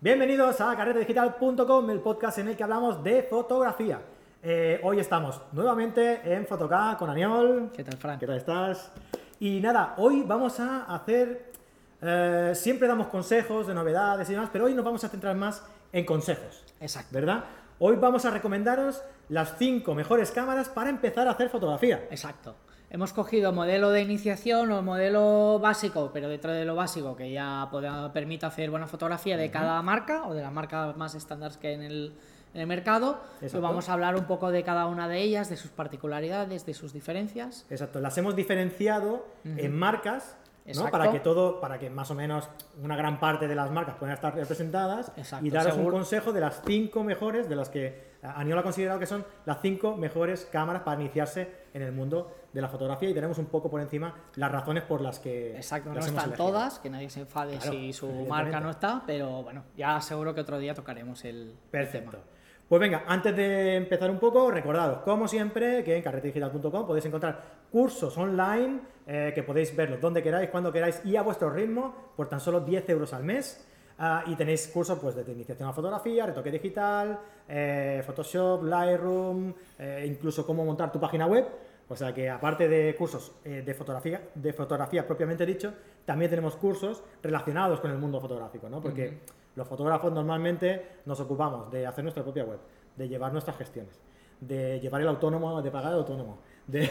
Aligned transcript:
Bienvenidos 0.00 0.60
a 0.60 0.76
carretedigital.com, 0.76 1.90
el 1.90 2.00
podcast 2.00 2.38
en 2.38 2.48
el 2.48 2.56
que 2.56 2.62
hablamos 2.62 3.02
de 3.02 3.22
fotografía. 3.22 4.02
Eh, 4.40 4.80
hoy 4.84 5.00
estamos 5.00 5.40
nuevamente 5.52 6.20
en 6.24 6.46
Fotoca 6.46 6.96
con 6.96 7.10
Aniol. 7.10 7.70
¿Qué 7.74 7.82
tal, 7.82 7.96
Fran? 7.98 8.18
¿Qué 8.20 8.26
tal 8.26 8.36
estás? 8.36 8.92
Y 9.40 9.60
nada, 9.60 9.94
hoy 9.98 10.22
vamos 10.24 10.60
a 10.60 10.84
hacer. 10.84 11.52
eh, 12.00 12.52
siempre 12.54 12.86
damos 12.86 13.08
consejos 13.08 13.66
de 13.66 13.74
novedades 13.74 14.28
y 14.30 14.34
demás, 14.34 14.50
pero 14.52 14.66
hoy 14.66 14.74
nos 14.74 14.84
vamos 14.84 15.02
a 15.02 15.08
centrar 15.08 15.34
más 15.34 15.64
en 15.92 16.04
consejos. 16.04 16.64
Exacto. 16.80 17.08
¿Verdad? 17.12 17.44
Hoy 17.80 17.96
vamos 17.96 18.24
a 18.24 18.30
recomendaros 18.30 19.02
las 19.28 19.58
5 19.58 19.94
mejores 19.96 20.30
cámaras 20.30 20.68
para 20.68 20.90
empezar 20.90 21.26
a 21.26 21.32
hacer 21.32 21.48
fotografía. 21.48 22.06
Exacto. 22.10 22.54
Hemos 22.90 23.12
cogido 23.12 23.52
modelo 23.52 23.90
de 23.90 24.02
iniciación 24.02 24.70
o 24.70 24.82
modelo 24.82 25.58
básico, 25.58 26.10
pero 26.12 26.28
dentro 26.28 26.52
de 26.52 26.64
lo 26.64 26.76
básico 26.76 27.16
que 27.16 27.32
ya 27.32 27.68
permite 28.14 28.46
hacer 28.46 28.70
buena 28.70 28.86
fotografía 28.86 29.36
de 29.36 29.50
cada 29.50 29.82
marca 29.82 30.26
o 30.26 30.32
de 30.32 30.42
las 30.42 30.52
marcas 30.52 30.96
más 30.96 31.14
estándares 31.16 31.58
que 31.58 31.68
hay 31.68 31.74
en 31.74 31.82
el, 31.82 32.14
en 32.54 32.60
el 32.60 32.66
mercado. 32.66 33.20
Pues 33.40 33.52
Exacto. 33.52 33.60
vamos 33.60 33.88
a 33.88 33.92
hablar 33.92 34.16
un 34.16 34.24
poco 34.24 34.50
de 34.50 34.62
cada 34.62 34.86
una 34.86 35.08
de 35.08 35.20
ellas, 35.20 35.48
de 35.50 35.56
sus 35.56 35.70
particularidades, 35.70 36.64
de 36.66 36.74
sus 36.74 36.92
diferencias. 36.92 37.66
Exacto, 37.70 38.00
las 38.00 38.16
hemos 38.18 38.34
diferenciado 38.36 39.26
en 39.44 39.76
marcas, 39.76 40.36
¿no? 40.74 40.90
Para 40.90 41.10
que 41.10 41.20
todo, 41.20 41.60
para 41.60 41.78
que 41.78 41.88
más 41.88 42.10
o 42.10 42.14
menos 42.14 42.48
una 42.82 42.94
gran 42.96 43.18
parte 43.18 43.48
de 43.48 43.54
las 43.54 43.70
marcas 43.70 43.96
puedan 43.96 44.14
estar 44.14 44.34
representadas 44.34 45.10
Exacto, 45.16 45.46
y 45.46 45.50
daros 45.50 45.72
un 45.72 45.78
seguro. 45.78 45.96
consejo 45.96 46.32
de 46.32 46.40
las 46.40 46.60
cinco 46.66 47.02
mejores, 47.04 47.48
de 47.48 47.56
las 47.56 47.70
que 47.70 47.86
eh, 47.86 48.04
Aniol 48.22 48.58
ha 48.58 48.62
considerado 48.62 48.98
que 49.00 49.06
son 49.06 49.24
las 49.46 49.62
cinco 49.62 49.96
mejores 49.96 50.46
cámaras 50.52 50.82
para 50.82 51.00
iniciarse 51.00 51.50
en 51.72 51.80
el 51.82 51.92
mundo 51.92 52.34
de 52.52 52.60
la 52.60 52.68
fotografía 52.68 53.08
y 53.08 53.14
tenemos 53.14 53.38
un 53.38 53.46
poco 53.46 53.70
por 53.70 53.80
encima 53.80 54.14
las 54.34 54.52
razones 54.52 54.82
por 54.84 55.00
las 55.00 55.18
que 55.20 55.56
Exacto, 55.56 55.88
no 55.88 55.94
las 55.94 56.06
hemos 56.06 56.16
están 56.18 56.30
elegido. 56.34 56.46
todas, 56.48 56.78
que 56.80 56.90
nadie 56.90 57.08
se 57.08 57.20
enfade 57.20 57.56
Claro, 57.56 57.72
si 57.72 57.92
su 57.94 58.10
marca 58.28 58.60
no 58.60 58.68
está, 58.70 59.02
pero 59.06 59.42
bueno, 59.42 59.64
ya 59.74 59.98
seguro 60.02 60.34
que 60.34 60.42
otro 60.42 60.58
día 60.58 60.74
tocaremos 60.74 61.24
el, 61.24 61.36
el 61.52 61.56
Perfecto. 61.70 62.10
tema. 62.10 62.22
Pues 62.68 62.80
venga, 62.80 63.04
antes 63.06 63.34
de 63.34 63.76
empezar 63.76 64.10
un 64.10 64.18
poco, 64.18 64.50
recordaros, 64.50 64.98
como 64.98 65.26
siempre, 65.26 65.82
que 65.82 65.96
en 65.96 66.02
carretedigital.com 66.02 66.86
podéis 66.86 67.06
encontrar 67.06 67.42
cursos 67.72 68.16
online 68.18 68.80
eh, 69.06 69.32
que 69.34 69.42
podéis 69.42 69.74
verlos 69.74 70.00
donde 70.00 70.22
queráis, 70.22 70.50
cuando 70.50 70.70
queráis 70.70 71.00
y 71.04 71.16
a 71.16 71.22
vuestro 71.22 71.48
ritmo 71.48 72.12
por 72.14 72.28
tan 72.28 72.40
solo 72.40 72.60
10 72.60 72.90
euros 72.90 73.14
al 73.14 73.24
mes. 73.24 73.64
Ah, 74.00 74.22
y 74.26 74.36
tenéis 74.36 74.68
cursos 74.68 74.96
pues, 75.00 75.16
desde 75.16 75.32
iniciación 75.32 75.68
a 75.68 75.72
fotografía, 75.72 76.24
retoque 76.24 76.52
digital, 76.52 77.18
eh, 77.48 78.00
Photoshop, 78.06 78.62
Lightroom, 78.62 79.52
eh, 79.76 80.04
incluso 80.06 80.46
cómo 80.46 80.64
montar 80.64 80.92
tu 80.92 81.00
página 81.00 81.26
web. 81.26 81.46
O 81.88 81.96
sea 81.96 82.14
que 82.14 82.28
aparte 82.28 82.68
de 82.68 82.94
cursos 82.94 83.32
eh, 83.44 83.62
de, 83.64 83.74
fotografía, 83.74 84.20
de 84.34 84.52
fotografía 84.52 85.06
propiamente 85.06 85.44
dicho, 85.44 85.72
también 86.04 86.30
tenemos 86.30 86.54
cursos 86.56 87.02
relacionados 87.22 87.80
con 87.80 87.90
el 87.90 87.98
mundo 87.98 88.20
fotográfico, 88.20 88.68
¿no? 88.68 88.80
Porque 88.80 89.20
los 89.58 89.68
fotógrafos 89.68 90.12
normalmente 90.12 90.86
nos 91.04 91.18
ocupamos 91.20 91.70
de 91.70 91.86
hacer 91.86 92.04
nuestra 92.04 92.22
propia 92.22 92.44
web, 92.44 92.58
de 92.96 93.08
llevar 93.08 93.32
nuestras 93.32 93.56
gestiones, 93.58 94.00
de 94.40 94.78
llevar 94.80 95.00
el 95.02 95.08
autónomo, 95.08 95.60
de 95.60 95.70
pagar 95.70 95.92
el 95.92 95.98
autónomo, 95.98 96.38
de, 96.66 96.80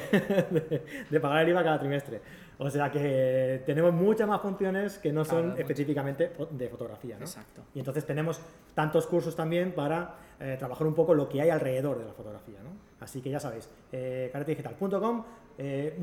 de- 0.52 0.84
de 1.10 1.20
pagar 1.20 1.44
el 1.44 1.50
IVA 1.50 1.64
cada 1.64 1.80
trimestre. 1.80 2.22
O 2.60 2.70
sea 2.70 2.92
que 2.92 3.62
tenemos 3.66 3.94
muchas 3.94 4.28
más 4.28 4.42
funciones 4.42 4.98
que 4.98 5.14
no 5.14 5.24
son 5.24 5.50
mucho. 5.50 5.62
específicamente 5.62 6.32
de 6.52 6.70
fotografía, 6.70 7.16
¿no? 7.18 7.26
Exacto. 7.26 7.62
Y 7.76 7.80
entonces 7.80 8.04
tenemos 8.06 8.40
tantos 8.74 9.06
cursos 9.08 9.36
también 9.36 9.74
para 9.74 10.16
eh, 10.40 10.56
trabajar 10.60 10.88
un 10.88 10.96
poco 10.96 11.14
lo 11.14 11.30
que 11.30 11.40
hay 11.42 11.50
alrededor 11.52 12.00
de 12.00 12.06
la 12.06 12.14
fotografía. 12.14 12.58
¿no? 12.64 12.72
Así 13.00 13.22
que 13.22 13.30
ya 13.30 13.40
sabéis, 13.40 13.70
eh, 13.92 14.32
eh, 15.60 15.98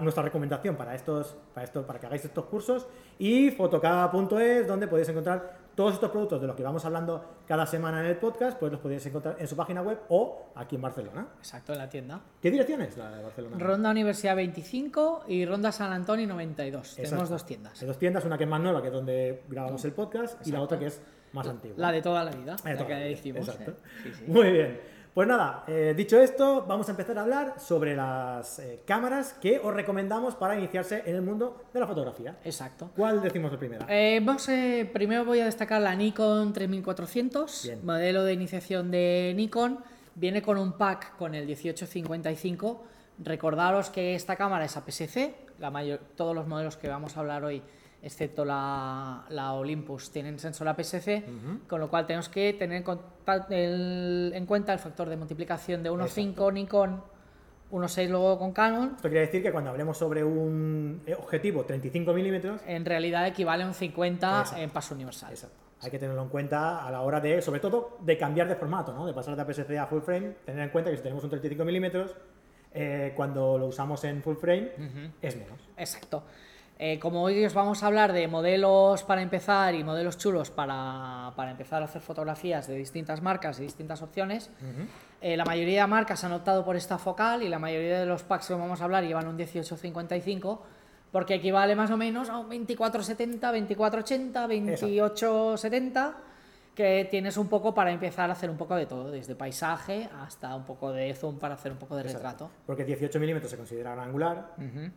nuestra 0.00 0.22
recomendación 0.22 0.76
para, 0.76 0.94
estos, 0.94 1.36
para, 1.54 1.64
esto, 1.64 1.86
para 1.86 1.98
que 1.98 2.06
hagáis 2.06 2.24
estos 2.24 2.44
cursos 2.46 2.86
y 3.18 3.50
fotocada.es, 3.50 4.66
donde 4.66 4.86
podéis 4.88 5.08
encontrar 5.08 5.65
todos 5.76 5.92
estos 5.94 6.10
productos 6.10 6.40
de 6.40 6.46
los 6.46 6.56
que 6.56 6.62
vamos 6.62 6.84
hablando 6.86 7.42
cada 7.46 7.66
semana 7.66 8.00
en 8.00 8.06
el 8.06 8.16
podcast, 8.16 8.58
pues 8.58 8.72
los 8.72 8.80
podéis 8.80 9.04
encontrar 9.06 9.36
en 9.38 9.46
su 9.46 9.54
página 9.54 9.82
web 9.82 10.00
o 10.08 10.46
aquí 10.54 10.74
en 10.76 10.82
Barcelona. 10.82 11.28
Exacto, 11.38 11.72
en 11.72 11.78
la 11.78 11.88
tienda. 11.88 12.20
¿Qué 12.40 12.50
dirección 12.50 12.80
es 12.80 12.96
la 12.96 13.10
de 13.10 13.22
Barcelona? 13.22 13.56
Ronda 13.58 13.90
Universidad 13.90 14.34
25 14.34 15.24
y 15.28 15.44
Ronda 15.44 15.70
San 15.70 15.92
Antonio 15.92 16.26
92. 16.26 16.96
Tenemos 16.96 17.12
Exacto. 17.12 17.32
dos 17.34 17.46
tiendas. 17.46 17.80
Hay 17.82 17.86
dos 17.86 17.98
tiendas, 17.98 18.24
una 18.24 18.38
que 18.38 18.44
es 18.44 18.50
más 18.50 18.60
nueva, 18.60 18.80
que 18.80 18.88
es 18.88 18.94
donde 18.94 19.42
grabamos 19.48 19.84
el 19.84 19.92
podcast, 19.92 20.44
y 20.46 20.50
la 20.50 20.62
otra 20.62 20.78
que 20.78 20.86
es 20.86 21.00
más 21.32 21.46
antigua. 21.46 21.76
La 21.78 21.92
de 21.92 22.00
toda 22.00 22.24
la 22.24 22.30
vida, 22.30 22.56
la 22.64 22.74
toda 22.74 22.86
que 22.86 22.94
la 22.94 23.06
exacto. 23.08 23.70
eh. 23.72 23.74
Sí, 24.02 24.12
sí. 24.14 24.24
Muy 24.26 24.50
bien. 24.50 24.95
Pues 25.16 25.26
nada, 25.26 25.64
eh, 25.66 25.94
dicho 25.96 26.20
esto, 26.20 26.66
vamos 26.68 26.88
a 26.88 26.90
empezar 26.90 27.16
a 27.16 27.22
hablar 27.22 27.54
sobre 27.58 27.96
las 27.96 28.58
eh, 28.58 28.80
cámaras 28.84 29.32
que 29.32 29.58
os 29.58 29.72
recomendamos 29.72 30.34
para 30.34 30.58
iniciarse 30.58 31.04
en 31.06 31.16
el 31.16 31.22
mundo 31.22 31.64
de 31.72 31.80
la 31.80 31.86
fotografía. 31.86 32.36
Exacto. 32.44 32.90
¿Cuál 32.94 33.22
decimos 33.22 33.50
de 33.50 33.56
primera? 33.56 33.86
Eh, 33.88 34.20
vamos, 34.22 34.46
eh, 34.50 34.86
primero 34.92 35.24
voy 35.24 35.40
a 35.40 35.46
destacar 35.46 35.80
la 35.80 35.94
Nikon 35.94 36.52
3400, 36.52 37.62
Bien. 37.64 37.86
modelo 37.86 38.24
de 38.24 38.34
iniciación 38.34 38.90
de 38.90 39.32
Nikon. 39.34 39.78
Viene 40.16 40.42
con 40.42 40.58
un 40.58 40.72
pack 40.72 41.16
con 41.16 41.34
el 41.34 41.46
1855. 41.46 42.84
Recordaros 43.20 43.88
que 43.88 44.14
esta 44.16 44.36
cámara 44.36 44.66
es 44.66 44.76
APS-C, 44.76 45.34
la 45.60 45.98
todos 46.14 46.34
los 46.34 46.46
modelos 46.46 46.76
que 46.76 46.88
vamos 46.88 47.16
a 47.16 47.20
hablar 47.20 47.42
hoy, 47.42 47.62
excepto 48.06 48.44
la, 48.44 49.24
la 49.30 49.52
Olympus, 49.54 50.10
tienen 50.12 50.38
sensor 50.38 50.68
APS-C, 50.68 51.24
con 51.68 51.80
lo 51.80 51.90
cual 51.90 52.06
tenemos 52.06 52.28
que 52.28 52.52
tener 52.52 52.78
en, 52.78 52.82
conta- 52.84 53.46
el- 53.50 54.30
en 54.32 54.46
cuenta 54.46 54.72
el 54.72 54.78
factor 54.78 55.08
de 55.08 55.16
multiplicación 55.16 55.82
de 55.82 55.90
1.5 55.90 56.52
Nikon, 56.52 57.02
1.6 57.72 58.08
luego 58.08 58.38
con 58.38 58.52
Canon, 58.52 58.92
Esto 58.94 59.08
quiere 59.08 59.26
decir 59.26 59.42
que 59.42 59.50
cuando 59.50 59.70
hablemos 59.70 59.98
sobre 59.98 60.22
un 60.22 61.02
eh, 61.04 61.14
objetivo 61.14 61.64
35 61.64 62.12
milímetros, 62.12 62.60
en 62.64 62.84
realidad 62.84 63.26
equivale 63.26 63.64
a 63.64 63.66
un 63.66 63.74
50 63.74 64.38
Exacto. 64.40 64.62
en 64.62 64.70
paso 64.70 64.94
universal. 64.94 65.32
exacto, 65.32 65.56
hay 65.82 65.90
que 65.90 65.98
tenerlo 65.98 66.22
en 66.22 66.28
cuenta 66.28 66.86
a 66.86 66.90
la 66.92 67.00
hora 67.00 67.18
de, 67.20 67.42
sobre 67.42 67.58
todo, 67.58 67.98
de 68.02 68.16
cambiar 68.16 68.46
de 68.48 68.54
formato, 68.54 68.92
¿no? 68.92 69.04
de 69.04 69.12
pasar 69.12 69.34
de 69.34 69.42
APS-C 69.42 69.76
a 69.80 69.86
full 69.86 70.00
frame, 70.00 70.36
tener 70.44 70.62
en 70.62 70.70
cuenta 70.70 70.92
que 70.92 70.96
si 70.96 71.02
tenemos 71.02 71.24
un 71.24 71.30
35 71.30 71.64
milímetros, 71.64 72.14
eh, 72.72 73.12
cuando 73.16 73.58
lo 73.58 73.66
usamos 73.66 74.04
en 74.04 74.22
full 74.22 74.36
frame, 74.36 74.70
es 75.20 75.36
menos. 75.36 75.58
Exacto. 75.76 76.22
Eh, 76.78 76.98
como 76.98 77.22
hoy 77.22 77.42
os 77.42 77.54
vamos 77.54 77.82
a 77.82 77.86
hablar 77.86 78.12
de 78.12 78.28
modelos 78.28 79.02
para 79.02 79.22
empezar 79.22 79.74
y 79.74 79.82
modelos 79.82 80.18
chulos 80.18 80.50
para, 80.50 81.32
para 81.34 81.50
empezar 81.50 81.80
a 81.80 81.86
hacer 81.86 82.02
fotografías 82.02 82.66
de 82.66 82.76
distintas 82.76 83.22
marcas 83.22 83.58
y 83.58 83.62
distintas 83.62 84.02
opciones, 84.02 84.50
eh, 85.22 85.38
la 85.38 85.46
mayoría 85.46 85.82
de 85.82 85.86
marcas 85.86 86.22
han 86.24 86.32
optado 86.32 86.66
por 86.66 86.76
esta 86.76 86.98
focal 86.98 87.42
y 87.42 87.48
la 87.48 87.58
mayoría 87.58 88.00
de 88.00 88.06
los 88.06 88.24
packs 88.24 88.48
que 88.48 88.54
vamos 88.54 88.82
a 88.82 88.84
hablar 88.84 89.04
llevan 89.04 89.26
un 89.26 89.36
1855 89.36 90.62
porque 91.12 91.36
equivale 91.36 91.74
más 91.74 91.90
o 91.90 91.96
menos 91.96 92.28
a 92.28 92.36
un 92.36 92.50
2470, 92.50 93.46
2480, 93.46 94.40
2870 94.42 96.16
que 96.76 97.08
tienes 97.10 97.38
un 97.38 97.48
poco 97.48 97.74
para 97.74 97.90
empezar 97.90 98.28
a 98.28 98.34
hacer 98.34 98.50
un 98.50 98.58
poco 98.58 98.76
de 98.76 98.84
todo, 98.84 99.10
desde 99.10 99.34
paisaje 99.34 100.08
hasta 100.20 100.54
un 100.54 100.64
poco 100.66 100.92
de 100.92 101.14
zoom 101.14 101.38
para 101.38 101.54
hacer 101.54 101.72
un 101.72 101.78
poco 101.78 101.96
de 101.96 102.02
retrato. 102.02 102.50
Porque 102.66 102.84
18 102.84 103.18
milímetros 103.18 103.50
se 103.50 103.56
considera 103.56 103.94
gran 103.94 104.06
angular, 104.08 104.52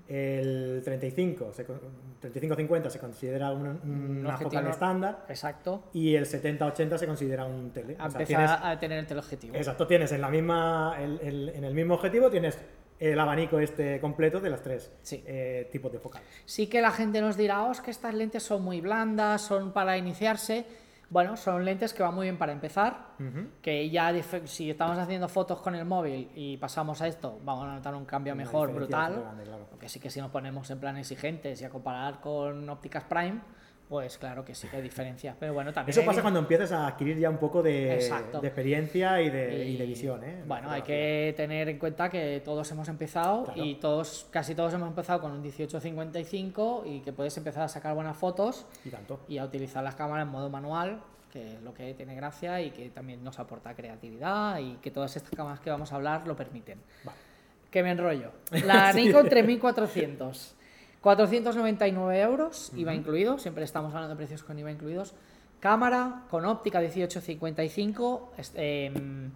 el 0.09 0.81
35, 0.83 1.53
se 1.53 1.65
con- 1.65 1.79
35-50 2.21 2.89
se 2.89 2.99
considera 2.99 3.51
un- 3.51 3.67
un- 3.67 4.17
una 4.19 4.29
objetivo 4.35 4.51
focal 4.51 4.67
estándar 4.71 5.25
Exacto. 5.29 5.83
y 5.93 6.15
el 6.15 6.25
70-80 6.25 6.97
se 6.97 7.07
considera 7.07 7.45
un 7.45 7.71
tele. 7.71 7.95
a 7.97 8.07
O 8.07 8.11
sea, 8.11 8.19
empezar 8.21 8.45
tienes- 8.45 8.65
a 8.75 8.79
tener 8.79 8.99
el 8.99 9.07
teleobjetivo. 9.07 9.55
exacto, 9.55 9.87
tienes 9.87 10.11
en, 10.11 10.19
la 10.21 10.29
misma, 10.29 10.97
el- 10.99 11.19
el- 11.21 11.49
en 11.49 11.63
el 11.63 11.73
mismo 11.73 11.93
objetivo 11.93 12.29
tienes 12.29 12.59
el 12.99 13.17
abanico 13.17 13.57
este 13.61 14.01
completo 14.01 14.41
de 14.41 14.49
las 14.49 14.61
tres 14.61 14.91
Sí. 15.01 15.23
eh, 15.25 15.69
tipos 15.71 15.89
de 15.93 15.99
focales. 15.99 16.27
Sí 16.43 16.67
que 16.67 16.81
la 16.81 16.91
gente 16.91 17.21
nos 17.21 17.37
dirá, 17.37 17.63
oh, 17.63 17.71
es 17.71 17.79
que 17.79 17.91
estas 17.91 18.13
lentes 18.13 18.43
son 18.43 18.61
muy 18.63 18.81
blandas, 18.81 19.41
son 19.41 19.71
para 19.71 19.97
iniciarse. 19.97 20.65
Bueno, 21.09 21.35
son 21.37 21.65
lentes 21.65 21.93
que 21.93 22.03
van 22.03 22.13
muy 22.13 22.25
bien 22.27 22.37
para 22.37 22.51
empezar, 22.51 23.15
que 23.63 23.89
ya 23.89 24.13
si 24.45 24.69
estamos 24.69 24.97
haciendo 24.97 25.27
fotos 25.27 25.59
con 25.59 25.73
el 25.73 25.83
móvil 25.83 26.29
y 26.35 26.57
pasamos 26.57 27.01
a 27.01 27.07
esto, 27.07 27.39
vamos 27.43 27.67
a 27.67 27.73
notar 27.73 27.95
un 27.95 28.05
cambio 28.05 28.33
Una 28.33 28.43
mejor, 28.43 28.71
brutal. 28.71 29.19
grande, 29.19 29.43
claro. 29.43 29.65
Porque 29.71 29.89
sí 29.89 29.99
que 29.99 30.11
si 30.11 30.19
nos 30.21 30.29
ponemos 30.29 30.69
en 30.69 30.79
plan 30.79 30.97
exigentes 30.97 31.59
y 31.61 31.65
a 31.65 31.69
comparar 31.69 32.21
con 32.21 32.69
ópticas 32.69 33.03
Prime, 33.05 33.41
pues 33.89 34.17
claro 34.19 34.45
que 34.45 34.53
sí 34.53 34.67
que 34.67 34.77
hay 34.77 34.83
diferencia. 34.83 35.35
Pero 35.39 35.53
bueno, 35.53 35.73
también... 35.73 35.89
Eso 35.89 36.01
hay- 36.01 36.05
pasa 36.05 36.21
cuando 36.21 36.39
empiezas 36.39 36.71
a 36.71 36.85
adquirir 36.87 37.17
ya 37.17 37.29
un 37.29 37.37
poco 37.39 37.63
de, 37.63 37.95
experiencia 38.43 39.19
y 39.21 39.29
de, 39.31 39.65
y 39.65 39.77
de 39.77 39.83
Y, 39.85 39.87
visión. 39.87 40.23
¿eh? 40.23 40.43
Bueno, 40.45 40.69
hay 40.69 40.83
que 40.83 41.33
tener 41.35 41.67
en 41.69 41.79
cuenta 41.79 42.07
que 42.09 42.41
todos 42.45 42.69
hemos 42.71 42.87
empezado 42.87 43.45
Claro. 43.45 43.65
y 43.65 43.75
todos, 43.75 44.27
casi 44.29 44.53
todos 44.53 44.73
hemos 44.75 44.87
empezado 44.89 45.19
con 45.21 45.31
un 45.31 45.41
1855 45.41 46.83
y 46.85 46.99
que 47.01 47.11
puedes 47.13 47.35
empezar 47.37 47.63
a 47.63 47.67
sacar 47.67 47.95
buenas 47.95 48.15
fotos 48.15 48.65
Y 48.85 48.89
tanto. 48.89 49.19
y 49.27 49.37
a 49.39 49.43
utilizar 49.45 49.83
las 49.83 49.95
cámaras 49.95 50.25
en 50.25 50.31
modo 50.31 50.49
manual 50.49 51.01
que 51.31 51.47
es 51.55 51.61
lo 51.61 51.73
que 51.75 51.93
tiene 51.93 52.15
gracia 52.15 52.59
y 52.61 52.71
que 52.71 52.89
también 52.89 53.23
nos 53.23 53.37
aporta 53.37 53.75
creatividad 53.75 54.57
y 54.59 54.75
que 54.77 54.89
todas 54.89 55.15
estas 55.15 55.31
cámaras 55.35 55.59
que 55.59 55.69
vamos 55.69 55.91
a 55.91 55.95
hablar 55.95 56.25
lo 56.25 56.35
permiten. 56.35 56.79
Vale. 57.03 57.17
Que 57.69 57.83
me 57.83 57.91
enrollo. 57.91 58.31
La 58.65 58.91
Sí. 58.93 59.05
Nikon 59.05 59.29
3400. 59.29 60.55
499 61.01 62.19
euros, 62.21 62.71
IVA 62.75 62.93
incluido, 62.93 63.37
siempre 63.39 63.63
estamos 63.63 63.93
hablando 63.93 64.15
de 64.15 64.17
precios 64.17 64.43
con 64.43 64.59
IVA 64.59 64.71
incluidos. 64.71 65.13
Cámara 65.59 66.23
con 66.29 66.45
óptica 66.45 66.79
1855, 66.79 68.31
es- 68.37 68.51
em, 68.55 69.31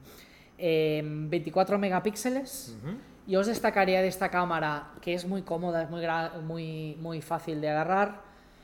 em, 0.57 1.29
24 1.29 1.77
megapíxeles. 1.77 2.75
Ujú. 2.81 2.95
Yo 3.27 3.39
os 3.39 3.47
destacaría 3.47 4.01
de 4.01 4.07
esta 4.09 4.29
cámara 4.29 4.91
que 5.01 5.13
es 5.13 5.25
muy 5.25 5.41
cómoda, 5.43 5.83
es 5.83 5.89
muy, 5.89 6.01
muy, 6.45 6.97
muy 6.99 7.21
fácil 7.21 7.61
de 7.61 7.69
agarrar, 7.69 8.21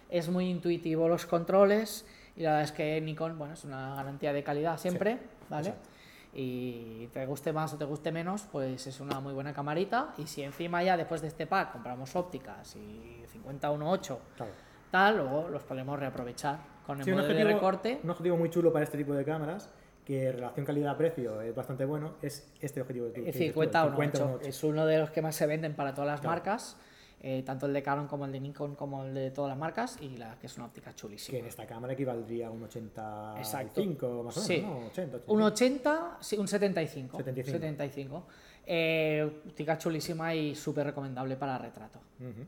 es 0.09 0.27
muy 0.29 0.49
intuitivo 0.49 1.07
los 1.07 1.25
controles 1.25 2.05
y 2.35 2.41
la 2.43 2.49
verdad 2.51 2.63
es 2.65 2.71
que 2.73 2.99
Nikon 3.01 3.37
bueno, 3.37 3.53
es 3.53 3.63
una 3.63 3.95
garantía 3.95 4.33
de 4.33 4.43
calidad 4.43 4.77
siempre, 4.77 5.19
¿vale? 5.49 5.69
exacto. 5.69 5.88
Y 6.33 7.07
te 7.07 7.25
guste 7.25 7.51
más 7.51 7.73
o 7.73 7.77
te 7.77 7.85
guste 7.85 8.11
menos, 8.11 8.43
pues 8.51 8.85
es 8.85 8.99
una 8.99 9.19
muy 9.19 9.33
buena 9.33 9.51
camarita 9.53 10.13
y 10.17 10.27
si 10.27 10.43
encima 10.43 10.83
ya 10.83 10.95
después 10.95 11.21
de 11.21 11.27
este 11.27 11.47
pack 11.47 11.71
compramos 11.71 12.15
ópticas 12.15 12.75
y 12.75 13.23
50-1.8 13.33 14.17
Claro. 14.37 14.51
tal, 14.91 15.17
luego 15.17 15.49
los 15.49 15.63
podemos 15.63 15.97
reaprovechar 15.99 16.59
con 16.85 16.99
el 16.99 17.03
Sí, 17.05 17.11
modelo 17.11 17.27
de 17.27 17.33
objetivo, 17.33 17.59
recorte. 17.59 17.99
un 18.03 18.09
objetivo 18.11 18.37
muy 18.37 18.49
chulo 18.51 18.71
para 18.71 18.83
este 18.85 18.97
tipo 18.97 19.13
de 19.13 19.25
cámaras, 19.25 19.69
que 20.05 20.31
relación 20.31 20.65
calidad-precio 20.65 21.41
es 21.41 21.53
bastante 21.55 21.85
bueno, 21.85 22.13
es 22.21 22.51
este 22.61 22.81
objetivo 22.81 23.05
de 23.07 23.11
tu- 23.11 23.19
El 23.21 23.25
que 23.25 23.31
dices 23.31 23.47
tú, 23.53 23.61
50 23.61 23.79
el 23.83 23.89
50 23.91 24.19
1.8 24.25 24.47
es 24.47 24.63
uno 24.63 24.85
de 24.85 24.99
los 24.99 25.09
que 25.11 25.21
más 25.23 25.35
se 25.35 25.47
venden 25.47 25.73
para 25.75 25.93
todas 25.93 26.07
las 26.11 26.19
Claro. 26.21 26.35
marcas, 26.35 26.77
eh, 27.21 27.43
tanto 27.45 27.65
el 27.65 27.73
de 27.73 27.83
Canon 27.83 28.07
como 28.07 28.25
el 28.25 28.31
de 28.31 28.39
Nikon 28.39 28.75
como 28.75 29.03
el 29.03 29.13
de 29.13 29.31
todas 29.31 29.49
las 29.49 29.57
marcas 29.57 29.97
y 30.01 30.15
la 30.17 30.35
que 30.39 30.47
es 30.47 30.55
una 30.57 30.67
óptica 30.67 30.93
chulísima. 30.95 31.33
que 31.35 31.39
en 31.39 31.45
esta 31.47 31.65
cámara 31.65 31.93
equivaldría 31.93 32.47
a 32.47 32.51
un 32.51 32.63
85 32.63 33.37
Exacto. 33.37 33.81
más 34.23 34.37
o 34.37 34.41
menos, 34.41 34.45
Sí. 34.45 34.61
¿no? 34.61 34.77
80, 34.87 35.17
85. 35.17 35.33
Un 35.33 35.41
80, 35.41 36.17
sí, 36.21 36.37
un 36.37 36.47
75. 36.47 37.17
75. 37.17 37.57
75. 37.57 38.23
Eh, 38.71 39.43
óptica 39.47 39.77
chulísima 39.77 40.33
y 40.35 40.55
súper 40.55 40.85
recomendable 40.87 41.35
para 41.35 41.57
retrato. 41.57 41.99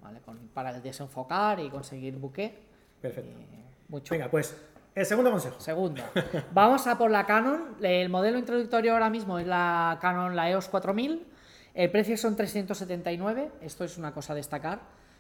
¿vale? 0.01 0.19
Con- 0.21 0.50
para 0.53 0.79
desenfocar 0.79 1.59
y 1.59 1.69
conseguir 1.69 2.15
buque. 2.18 2.53
Perfecto. 3.01 3.31
eh, 3.39 3.45
muy 3.88 4.01
chulo. 4.03 4.19
Venga, 4.19 4.29
pues 4.31 4.56
el 4.94 5.06
segundo 5.06 5.31
consejo. 5.31 5.59
Segundo, 5.59 6.01
vamos 6.53 6.85
a 6.88 6.97
por 6.97 7.09
la 7.09 7.25
Canon. 7.25 7.75
El 7.81 8.09
modelo 8.09 8.38
introductorio 8.38 8.94
ahora 8.94 9.09
mismo 9.09 9.39
es 9.39 9.47
la 9.47 9.97
Canon, 10.01 10.35
la 10.35 10.50
EOS 10.50 10.68
4000. 10.69 11.25
El 11.73 11.89
precio 11.89 12.18
son 12.18 12.35
379. 12.35 13.51
Esto 13.62 13.83
es 13.83 13.97
una 13.97 14.13
cosa 14.13 14.33
a 14.33 14.35
destacar. 14.35 14.79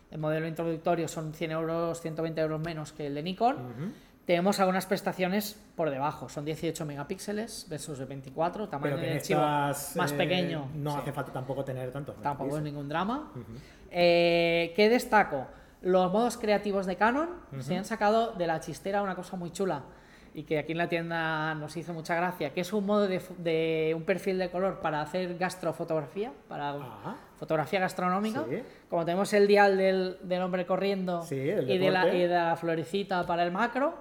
El 0.09 0.19
modelo 0.19 0.47
introductorio 0.47 1.07
son 1.07 1.33
100 1.33 1.51
euros, 1.51 2.01
120 2.01 2.41
euros 2.41 2.59
menos 2.59 2.91
que 2.91 3.07
el 3.07 3.15
de 3.15 3.23
Nikon. 3.23 3.93
Tenemos 4.25 4.59
algunas 4.59 4.85
prestaciones 4.85 5.57
por 5.75 5.89
debajo. 5.89 6.29
Son 6.29 6.45
18 6.45 6.85
megapíxeles 6.85 7.67
versus 7.69 7.97
de 7.97 8.05
24. 8.05 8.67
Tamaño 8.69 8.97
de 8.97 9.13
archivo 9.13 9.41
estas, 9.41 9.95
más 9.95 10.11
eh, 10.11 10.15
pequeño. 10.15 10.69
No 10.75 10.91
sí. 10.91 10.97
hace 11.01 11.11
falta 11.13 11.31
tampoco 11.31 11.63
tener 11.63 11.91
tantos. 11.91 12.21
Tampoco 12.21 12.57
es 12.57 12.63
ningún 12.63 12.87
drama. 12.89 13.31
Eh, 13.89 14.73
¿Qué 14.75 14.89
destaco? 14.89 15.47
Los 15.81 16.11
modos 16.11 16.37
creativos 16.37 16.85
de 16.85 16.95
Canon 16.97 17.29
se 17.59 17.75
han 17.75 17.85
sacado 17.85 18.33
de 18.33 18.47
la 18.47 18.59
chistera 18.59 19.01
una 19.01 19.15
cosa 19.15 19.37
muy 19.37 19.51
chula 19.51 19.81
y 20.33 20.43
que 20.43 20.59
aquí 20.59 20.71
en 20.71 20.77
la 20.77 20.87
tienda 20.87 21.53
nos 21.55 21.75
hizo 21.77 21.93
mucha 21.93 22.15
gracia, 22.15 22.51
que 22.53 22.61
es 22.61 22.71
un 22.73 22.85
modo 22.85 23.07
de, 23.07 23.21
de 23.37 23.93
un 23.95 24.03
perfil 24.03 24.37
de 24.37 24.49
color 24.49 24.79
para 24.79 25.01
hacer 25.01 25.37
gastrofotografía, 25.37 26.31
para 26.47 26.71
Ah, 26.71 27.15
fotografía 27.37 27.79
gastronómica. 27.79 28.45
Sí. 28.49 28.61
Como 28.89 29.03
tenemos 29.05 29.33
el 29.33 29.47
dial 29.47 29.77
del, 29.77 30.17
del 30.23 30.41
hombre 30.41 30.65
corriendo 30.65 31.21
Sí, 31.23 31.37
el 31.49 31.69
y, 31.69 31.77
de 31.77 31.91
la, 31.91 32.13
y 32.13 32.21
de 32.21 32.27
la 32.29 32.55
florecita 32.55 33.25
para 33.25 33.43
el 33.43 33.51
macro, 33.51 33.93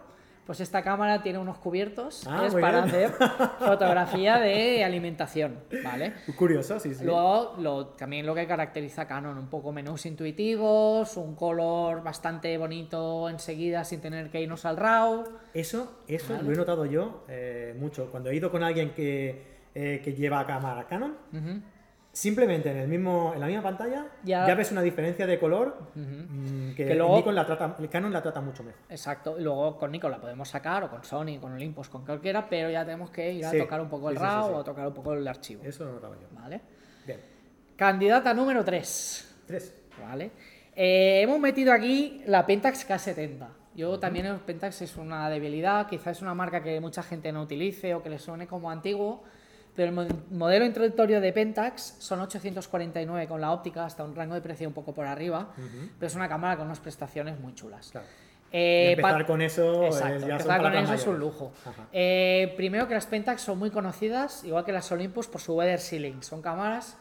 pues 0.51 0.59
esta 0.59 0.83
cámara 0.83 1.23
tiene 1.23 1.39
unos 1.39 1.59
cubiertos 1.59 2.27
Ah, 2.27 2.43
es 2.45 2.53
para 2.57 2.83
bien. 2.83 3.07
hacer 3.07 3.11
fotografía 3.61 4.41
de 4.41 4.83
alimentación, 4.83 5.61
¿vale? 5.85 6.13
curioso, 6.37 6.81
sí, 6.81 6.93
sí. 6.93 7.05
Luego, 7.05 7.55
lo, 7.59 7.87
también 7.91 8.27
lo 8.27 8.35
que 8.35 8.49
caracteriza 8.49 9.03
a 9.03 9.07
Canon, 9.07 9.39
un 9.39 9.47
poco 9.47 9.71
menús 9.71 10.07
intuitivos, 10.07 11.17
un 11.17 11.37
color 11.37 12.03
bastante 12.03 12.59
bonito 12.59 13.29
enseguida 13.29 13.85
sin 13.85 14.01
tener 14.01 14.29
que 14.29 14.43
irnos 14.43 14.65
al 14.65 14.77
RAW. 14.77 15.23
Eso, 15.55 16.01
eso 16.09 16.33
Vale. 16.33 16.43
lo 16.49 16.53
he 16.53 16.57
notado 16.57 16.85
yo 16.85 17.23
eh, 17.29 17.77
mucho. 17.79 18.11
Cuando 18.11 18.31
he 18.31 18.35
ido 18.35 18.51
con 18.51 18.65
alguien 18.65 18.91
que, 18.91 19.45
eh, 19.73 20.01
que 20.03 20.15
lleva 20.15 20.45
cámara 20.49 20.85
Canon, 20.89 21.15
simplemente 22.21 22.71
en, 22.71 22.77
el 22.77 22.89
mismo, 22.89 23.33
en 23.35 23.41
la 23.41 23.47
misma 23.47 23.63
pantalla 23.63 24.07
Ya. 24.25 24.47
ya, 24.47 24.55
ves 24.55 24.71
una 24.73 24.83
diferencia 24.83 25.27
de 25.27 25.39
color 25.39 25.79
ujú. 25.97 26.01
mm, 26.03 26.75
que, 26.75 26.85
Que 26.87 26.95
luego- 26.95 27.17
Nikon 27.17 27.35
la 27.35 27.47
trata, 27.47 27.77
el 27.79 27.89
Canon 27.89 28.13
la 28.13 28.23
trata 28.23 28.41
mucho 28.43 28.63
mejor. 28.63 28.81
Exacto, 28.91 29.39
y 29.39 29.43
luego 29.43 29.79
con 29.79 29.91
Nikon 29.91 30.11
la 30.11 30.21
podemos 30.21 30.49
sacar, 30.49 30.85
o 30.85 30.91
con 30.91 31.03
Sony, 31.03 31.39
con 31.41 31.53
Olympus, 31.53 31.89
con 31.89 32.05
cualquiera, 32.05 32.47
pero 32.49 32.69
ya 32.71 32.85
tenemos 32.85 33.11
que 33.11 33.33
ir 33.33 33.45
a 33.47 33.51
Sí, 33.51 33.59
tocar 33.59 33.81
un 33.81 33.89
poco 33.89 34.11
el 34.11 34.17
sí, 34.19 34.23
RAW 34.23 34.47
sí. 34.49 34.53
o 34.55 34.59
a 34.61 34.65
tocar 34.65 34.87
un 34.87 34.95
poco 34.95 35.15
el 35.15 35.27
archivo. 35.27 35.63
Eso 35.65 35.85
lo 35.85 35.91
he 35.91 35.95
notado 35.95 36.15
yo. 36.21 36.27
¿Vale? 36.33 36.61
Bien. 37.07 37.21
Candidata 37.77 38.35
número 38.35 38.65
3. 38.65 39.37
Tres. 39.47 39.75
¿Vale? 40.07 40.31
Eh, 40.77 41.23
hemos 41.23 41.41
metido 41.41 41.73
aquí 41.73 42.23
la 42.27 42.45
Pentax 42.47 42.87
K70. 42.89 43.49
Yo 43.75 43.99
también 43.99 44.27
el 44.27 44.37
Pentax 44.37 44.83
es 44.83 44.97
una 44.97 45.31
debilidad, 45.31 45.87
quizás 45.89 46.17
es 46.19 46.23
una 46.23 46.35
marca 46.35 46.63
que 46.63 46.81
mucha 46.81 47.03
gente 47.03 47.33
no 47.33 47.43
utilice 47.43 47.95
o 47.95 48.03
que 48.03 48.11
le 48.11 48.19
suene 48.19 48.47
como 48.47 48.71
antiguo, 48.71 49.23
pero 49.77 49.89
el 49.89 49.95
mo- 49.95 50.07
modelo 50.31 50.65
introductorio 50.65 51.21
de 51.21 51.33
Pentax 51.33 51.97
son 51.99 52.21
849 52.21 53.27
con 53.29 53.41
la 53.41 53.53
óptica, 53.53 53.85
hasta 53.85 54.05
un 54.05 54.15
rango 54.15 54.35
de 54.35 54.41
precio 54.41 54.67
un 54.69 54.75
poco 54.75 54.93
por 54.93 55.07
arriba, 55.07 55.49
pero 55.99 56.07
es 56.07 56.15
una 56.15 56.29
cámara 56.29 56.57
con 56.57 56.67
unas 56.67 56.81
prestaciones 56.81 57.39
muy 57.39 57.55
chulas. 57.55 57.91
Claro. 57.91 58.07
Eh, 58.53 58.93
empezar 58.97 59.25
con 59.27 59.43
eso, 59.43 59.85
eh, 59.85 59.87
Exacto, 59.87 60.15
ya 60.15 60.21
son 60.21 60.31
empezar 60.33 60.63
con 60.63 60.75
eso 60.75 60.95
es 60.95 61.07
un 61.07 61.19
lujo. 61.21 61.53
Eh, 61.93 62.53
primero 62.57 62.89
que 62.89 62.95
las 62.95 63.07
Pentax 63.07 63.43
son 63.43 63.59
muy 63.59 63.71
conocidas, 63.71 64.43
igual 64.45 64.65
que 64.65 64.73
las 64.73 64.91
Olympus, 64.91 65.29
por 65.29 65.41
su 65.41 65.55
weather 65.55 65.79
sealing. 65.79 66.21
Son 66.25 66.43
cámaras 66.43 66.97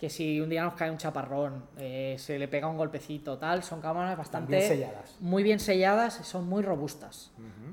que 0.00 0.08
si 0.10 0.40
un 0.40 0.48
día 0.48 0.64
nos 0.64 0.74
cae 0.74 0.90
un 0.90 0.96
chaparrón, 0.96 1.62
eh, 1.78 2.16
se 2.18 2.38
le 2.38 2.48
pega 2.48 2.66
un 2.66 2.76
golpecito, 2.78 3.36
tal, 3.38 3.62
son 3.62 3.80
cámaras 3.80 4.16
bastante 4.18 4.56
bien 4.56 4.66
selladas. 4.68 5.16
muy 5.20 5.42
bien 5.42 5.60
selladas 5.60 6.18
y 6.20 6.24
son 6.24 6.48
muy 6.48 6.62
robustas. 6.62 7.30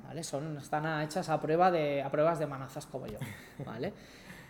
¿vale? 0.08 0.24
Son, 0.24 0.56
están 0.58 1.02
hechas 1.02 1.28
a 1.30 1.40
prueba 1.42 1.72
de 1.72 2.04
a 2.04 2.12
pruebas 2.12 2.38
de 2.38 2.46
manazas 2.46 2.86
como 2.86 3.08
yo. 3.08 3.18
¿vale? 3.66 3.94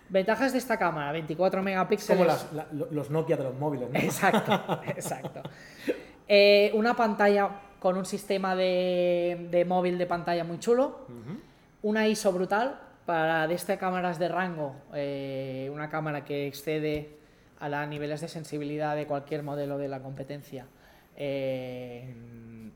Ventajas 0.10 0.52
de 0.54 0.58
esta 0.60 0.78
cámara, 0.78 1.12
24 1.12 1.62
megapíxeles. 1.64 2.18
Como 2.18 2.28
las- 2.28 2.54
la- 2.54 2.68
lo- 2.72 2.88
los 2.92 3.10
Nokia 3.10 3.36
de 3.38 3.44
los 3.44 3.56
móviles, 3.60 3.90
¿no? 3.92 4.00
Exacto, 4.00 4.82
exacto. 4.88 5.42
Eh, 6.28 6.72
una 6.76 6.96
pantalla 6.96 7.50
con 7.80 7.98
un 7.98 8.06
sistema 8.06 8.56
de, 8.56 9.48
de 9.52 9.66
móvil 9.66 9.98
de 9.98 10.06
pantalla 10.06 10.44
muy 10.44 10.60
chulo. 10.60 11.06
Una 11.84 12.08
ISO 12.08 12.32
brutal 12.32 12.80
para 13.06 13.48
de 13.48 13.54
estas 13.54 13.78
cámaras 13.78 14.18
de 14.20 14.28
rango, 14.28 14.76
eh, 14.94 15.70
una 15.72 15.90
cámara 15.90 16.26
que 16.26 16.48
excede 16.48 17.16
a 17.60 17.70
los 17.70 17.88
niveles 17.88 18.20
de 18.22 18.28
sensibilidad 18.28 18.96
de 18.96 19.08
cualquier 19.08 19.44
modelo 19.44 19.78
de 19.78 19.88
la 19.88 20.00
competencia. 20.02 20.66
eh, 21.20 22.14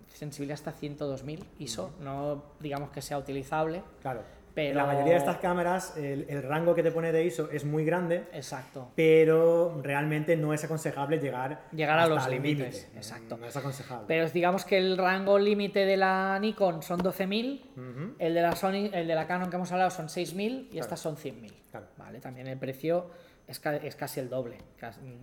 sensibilidad 0.08 0.56
hasta 0.56 0.72
102.000 0.74 1.44
ISO, 1.60 1.92
no 2.00 2.44
digamos 2.60 2.90
que 2.90 3.02
sea 3.02 3.18
utilizable, 3.18 3.84
Claro. 4.02 4.22
Pero... 4.54 4.76
La 4.76 4.86
mayoría 4.86 5.14
de 5.14 5.20
estas 5.20 5.38
cámaras, 5.38 5.96
el, 5.98 6.26
el 6.30 6.44
rango 6.44 6.74
que 6.76 6.84
te 6.84 6.92
pone 6.92 7.12
de 7.12 7.24
ISO 7.26 7.50
es 7.52 7.66
muy 7.66 7.86
grande, 7.86 8.26
Exacto. 8.34 8.92
pero 8.96 9.80
realmente 9.84 10.36
no 10.38 10.54
es 10.54 10.64
aconsejable 10.64 11.20
llegar, 11.20 11.64
Llegar 11.72 12.00
a 12.00 12.08
los 12.08 12.28
límites, 12.30 12.76
límite. 12.84 12.98
exacto. 12.98 13.38
No 13.38 13.46
es 13.46 13.56
aconsejable. 13.56 14.06
Pero 14.08 14.30
digamos 14.30 14.66
que 14.66 14.78
el 14.78 14.98
rango 14.98 15.38
límite 15.40 15.86
de 15.86 15.98
la 15.98 16.38
Nikon 16.40 16.82
son 16.84 17.00
12.000 17.02 17.62
Ujú. 17.76 18.16
El 18.20 18.34
de 18.34 18.42
la 18.42 18.56
Sony, 18.56 18.90
el 18.94 19.08
de 19.08 19.16
la 19.16 19.28
Canon 19.28 19.50
que 19.50 19.56
hemos 19.56 19.72
hablado 19.72 19.90
son 19.92 20.08
6.000 20.08 20.68
y 20.72 20.80
estas 20.80 21.00
son 21.00 21.16
100.000. 21.18 21.52
Claro. 21.72 21.88
Vale, 21.98 22.20
también 22.20 22.48
el 22.48 22.58
precio 22.58 23.10
es, 23.48 23.60
ca- 23.60 23.76
es 23.78 23.96
casi 23.96 24.20
el 24.20 24.30
doble, 24.30 24.58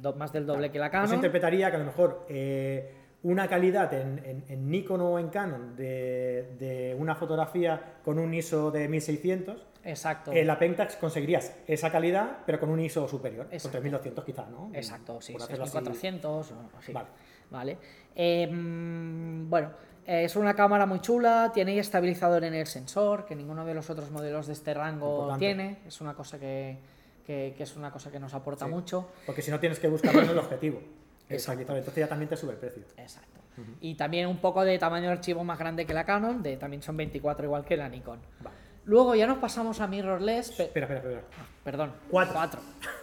do- 0.00 0.14
más 0.14 0.32
del 0.32 0.46
doble 0.46 0.70
que 0.70 0.78
la 0.78 0.86
Yo 0.86 0.92
Canon. 0.92 1.14
interpretaría 1.14 1.70
que 1.70 1.76
a 1.76 1.78
lo 1.80 1.84
mejor 1.86 2.26
eh, 2.28 2.92
una 3.30 3.46
calidad 3.48 3.92
en, 3.94 4.18
en- 4.24 4.44
en 4.48 4.70
Nikon 4.70 5.00
o 5.00 5.18
en 5.18 5.28
Canon 5.28 5.76
de, 5.76 6.54
de 6.58 6.96
una 6.98 7.14
fotografía 7.14 7.96
con 8.04 8.18
un 8.18 8.32
ISO 8.34 8.70
de 8.70 8.88
1600, 8.88 9.66
Exacto. 9.84 10.32
en 10.32 10.46
la 10.46 10.58
Pentax 10.58 10.96
conseguirías 10.96 11.52
esa 11.66 11.90
calidad, 11.92 12.38
pero 12.46 12.58
con 12.60 12.70
un 12.70 12.80
ISO 12.80 13.06
superior, 13.08 13.46
Exacto. 13.50 13.78
con 13.78 13.82
3200 13.82 14.24
quizás, 14.24 14.48
¿no? 14.50 14.70
Exacto, 14.74 15.20
sí, 15.20 15.32
Por 15.32 15.42
hacerlo 15.42 15.64
así. 15.64 15.72
6400 15.72 16.50
o 16.52 16.78
así. 16.78 16.92
Vale. 16.92 17.08
Vale. 17.50 17.78
Eh, 18.14 18.46
mm, 18.46 19.48
bueno, 19.48 19.70
eh, 20.06 20.24
es 20.24 20.36
una 20.36 20.54
cámara 20.54 20.86
muy 20.86 21.00
chula, 21.00 21.50
tiene 21.54 21.78
estabilizador 21.78 22.44
en 22.44 22.54
el 22.54 22.66
sensor, 22.66 23.24
que 23.26 23.34
ninguno 23.34 23.64
de 23.64 23.74
los 23.74 23.88
otros 23.90 24.10
modelos 24.10 24.46
de 24.46 24.52
este 24.54 24.74
rango 24.74 25.10
Importante. 25.22 25.44
tiene. 25.46 25.78
Es 25.86 26.00
una 26.00 26.14
cosa 26.14 26.38
que, 26.38 26.78
que- 27.26 27.54
que 27.56 27.62
es 27.62 27.76
una 27.76 27.90
cosa 27.90 28.10
que 28.10 28.18
nos 28.18 28.32
aporta 28.34 28.64
Sí. 28.66 28.70
mucho. 28.70 29.08
Porque 29.26 29.42
si 29.42 29.50
no 29.50 29.60
tienes 29.60 29.78
que 29.78 29.88
buscarlo 29.88 30.22
en 30.22 30.30
el 30.30 30.38
objetivo. 30.38 30.80
Exacto. 31.28 31.74
Entonces 31.76 31.94
ya 31.96 32.08
también 32.08 32.28
te 32.28 32.36
sube 32.36 32.52
el 32.52 32.58
precio. 32.58 32.82
Exacto. 32.96 33.40
Y 33.80 33.94
también 33.96 34.28
un 34.28 34.36
poco 34.38 34.64
de 34.64 34.78
tamaño 34.78 35.06
de 35.06 35.12
archivo 35.14 35.42
más 35.42 35.58
grande 35.58 35.84
que 35.84 35.92
la 35.92 36.04
Canon, 36.04 36.42
de, 36.44 36.56
también 36.56 36.80
son 36.82 36.96
24 36.96 37.44
igual 37.44 37.64
que 37.64 37.76
la 37.76 37.88
Nikon. 37.88 38.20
Vale. 38.40 38.56
Luego 38.84 39.14
ya 39.16 39.26
nos 39.26 39.38
pasamos 39.38 39.80
a 39.80 39.86
mirrorless. 39.88 40.52
pe- 40.52 40.62
Espera, 40.64 40.86
espera, 40.86 41.00
espera. 41.20 41.22
Perdón. 41.64 41.92
Cuatro. 42.10 42.60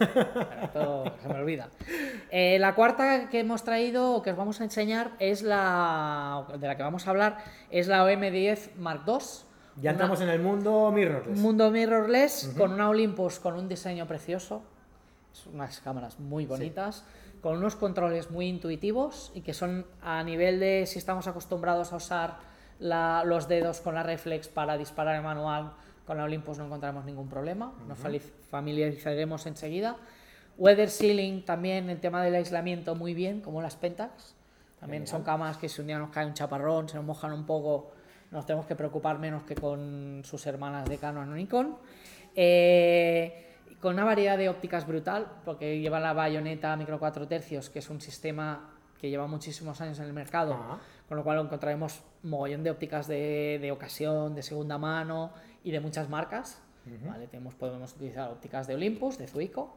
Esto 0.62 1.04
se 1.22 1.28
me 1.28 1.34
olvida. 1.34 1.68
Eh, 2.30 2.58
la 2.58 2.74
cuarta 2.74 3.28
que 3.28 3.40
hemos 3.40 3.62
traído, 3.62 4.14
o 4.14 4.22
que 4.22 4.30
os 4.32 4.36
vamos 4.36 4.60
a 4.60 4.64
enseñar, 4.64 5.10
es 5.18 5.42
la. 5.42 6.44
de 6.58 6.66
la 6.66 6.76
que 6.76 6.82
vamos 6.82 7.06
a 7.06 7.10
hablar, 7.10 7.38
es 7.70 7.86
la 7.86 8.04
OM10 8.04 8.74
Mark 8.78 9.02
II. 9.06 9.14
Ya 9.82 9.90
entramos 9.90 10.20
en 10.22 10.30
el 10.30 10.40
mundo 10.40 10.90
mirrorless. 10.90 11.36
Un 11.36 11.42
mundo 11.42 11.70
mirrorless 11.70 12.54
con 12.56 12.72
una 12.72 12.88
Olympus 12.88 13.38
con 13.38 13.54
un 13.54 13.68
diseño 13.68 14.06
precioso. 14.06 14.62
Unas 15.52 15.80
cámaras 15.80 16.18
muy 16.20 16.46
bonitas. 16.46 17.04
Con 17.42 17.58
unos 17.58 17.76
controles 17.76 18.30
muy 18.30 18.46
intuitivos 18.48 19.30
y 19.34 19.42
que 19.42 19.52
son 19.54 19.86
a 20.02 20.22
nivel 20.24 20.58
de 20.60 20.86
si 20.86 20.98
estamos 20.98 21.26
acostumbrados 21.26 21.92
a 21.92 21.96
usar 21.96 22.36
la- 22.78 23.22
los 23.24 23.46
dedos 23.48 23.80
con 23.80 23.94
la 23.94 24.02
reflex 24.02 24.48
para 24.48 24.76
disparar 24.78 25.16
en 25.16 25.22
manual, 25.22 25.72
con 26.06 26.16
la 26.16 26.24
Olympus 26.24 26.58
no 26.58 26.64
encontraremos 26.66 27.04
ningún 27.04 27.28
problema. 27.28 27.72
Nos 27.86 27.98
fali- 27.98 28.20
familiarizaremos 28.50 29.46
enseguida. 29.46 29.96
Weather 30.58 30.88
sealing 30.88 31.44
también, 31.44 31.90
el 31.90 32.00
tema 32.00 32.22
del 32.22 32.34
aislamiento 32.34 32.94
muy 32.94 33.12
bien, 33.14 33.40
como 33.42 33.60
las 33.60 33.76
Pentax. 33.76 34.34
También 34.80 35.06
son 35.06 35.22
cámaras 35.22 35.56
que 35.58 35.68
si 35.68 35.80
un 35.80 35.86
día 35.88 35.98
nos 35.98 36.10
cae 36.10 36.26
un 36.26 36.34
chaparrón, 36.34 36.88
se 36.88 36.96
nos 36.96 37.04
mojan 37.04 37.32
un 37.32 37.44
poco, 37.44 37.92
nos 38.30 38.46
tenemos 38.46 38.66
que 38.66 38.74
preocupar 38.76 39.18
menos 39.18 39.42
que 39.44 39.54
con 39.54 40.22
sus 40.24 40.46
hermanas 40.46 40.88
de 40.88 40.96
Canon 40.98 41.30
o 41.30 41.34
Nikon. 41.34 41.76
Eh, 42.34 43.45
con 43.80 43.94
una 43.94 44.04
variedad 44.04 44.38
de 44.38 44.48
ópticas 44.48 44.86
brutal, 44.86 45.26
porque 45.44 45.80
lleva 45.80 46.00
la 46.00 46.12
bayoneta 46.12 46.76
micro 46.76 46.98
4 46.98 47.28
tercios, 47.28 47.70
que 47.70 47.80
es 47.80 47.90
un 47.90 48.00
sistema 48.00 48.70
que 48.98 49.10
lleva 49.10 49.26
muchísimos 49.26 49.80
años 49.80 49.98
en 49.98 50.06
el 50.06 50.12
mercado, 50.12 50.56
con 51.08 51.16
lo 51.16 51.24
cual 51.24 51.38
encontraremos 51.38 52.02
mogollón 52.22 52.62
de 52.62 52.70
ópticas 52.70 53.06
de, 53.06 53.58
de 53.60 53.70
ocasión, 53.70 54.34
de 54.34 54.42
segunda 54.42 54.78
mano 54.78 55.32
y 55.62 55.70
de 55.70 55.80
muchas 55.80 56.08
marcas. 56.08 56.62
¿vale? 57.06 57.26
Tenemos, 57.26 57.54
podemos 57.54 57.92
utilizar 57.92 58.30
ópticas 58.30 58.66
de 58.66 58.74
Olympus, 58.74 59.18
de 59.18 59.26
Zuico, 59.26 59.76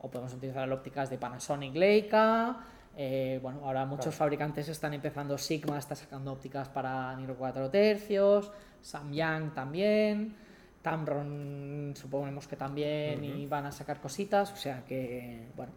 o 0.00 0.10
podemos 0.10 0.32
utilizar 0.34 0.70
ópticas 0.70 1.10
de 1.10 1.18
Panasonic 1.18 1.74
Leica. 1.74 2.58
eh, 2.96 3.38
bueno, 3.42 3.60
ahora 3.64 3.84
muchos 3.86 4.14
fabricantes 4.14 4.68
están 4.68 4.94
empezando, 4.94 5.36
Sigma 5.36 5.78
está 5.78 5.94
sacando 5.94 6.32
ópticas 6.32 6.68
para 6.68 7.14
Niro 7.16 7.36
4 7.36 7.70
tercios, 7.70 8.52
Samyang 8.80 9.52
también, 9.54 10.36
Tamron 10.82 11.92
suponemos 11.96 12.48
que 12.48 12.56
también 12.56 13.22
y 13.24 13.46
van 13.46 13.66
a 13.66 13.72
sacar 13.72 14.00
cositas, 14.00 14.52
o 14.52 14.56
sea 14.56 14.84
que, 14.86 15.48
bueno, 15.56 15.72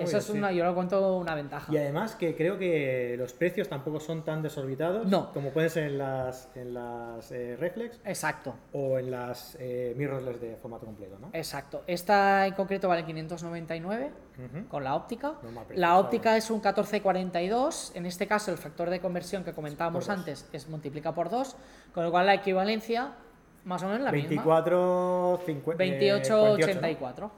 eso 0.00 0.16
es 0.16 0.30
una, 0.30 0.50
yo 0.50 0.64
lo 0.64 0.74
cuento 0.74 1.18
una 1.18 1.34
ventaja. 1.34 1.70
Y 1.70 1.76
además 1.76 2.14
que 2.14 2.34
creo 2.34 2.56
que 2.58 3.16
los 3.18 3.34
precios 3.34 3.68
tampoco 3.68 4.00
son 4.00 4.24
tan 4.24 4.40
desorbitados 4.40 5.06
No. 5.06 5.30
como 5.32 5.50
pueden 5.50 5.68
ser 5.68 5.84
en 5.84 5.98
las, 5.98 6.48
en 6.54 6.72
las 6.72 7.30
eh, 7.32 7.56
reflex 7.58 8.00
Exacto. 8.06 8.54
o 8.72 8.98
en 8.98 9.10
las 9.10 9.56
eh, 9.60 9.92
mirrorless 9.96 10.40
de 10.40 10.56
formato 10.56 10.86
completo, 10.86 11.18
¿no? 11.18 11.28
Exacto. 11.34 11.82
Esta 11.86 12.46
en 12.46 12.54
concreto 12.54 12.88
vale 12.88 13.04
599 13.04 14.10
Ujú. 14.38 14.68
con 14.68 14.84
la 14.84 14.94
óptica. 14.94 15.34
Precio, 15.40 15.74
La 15.74 15.98
óptica 15.98 16.34
es 16.38 16.48
un 16.50 16.60
1442. 16.62 17.92
En 17.94 18.06
este 18.06 18.26
caso, 18.26 18.52
el 18.52 18.58
factor 18.58 18.88
de 18.88 19.00
conversión 19.00 19.44
que 19.44 19.52
comentábamos 19.52 20.08
antes 20.08 20.48
es 20.52 20.66
multiplica 20.68 21.12
por 21.12 21.28
2, 21.28 21.56
con 21.92 22.04
lo 22.04 22.10
cual 22.10 22.24
la 22.26 22.34
equivalencia 22.34 23.12
más 23.64 23.82
o 23.82 23.86
menos 23.86 24.02
la 24.02 24.12
misma. 24.12 24.28
24, 24.28 25.40
50, 25.46 25.78
28, 25.78 26.42
84. 26.52 27.30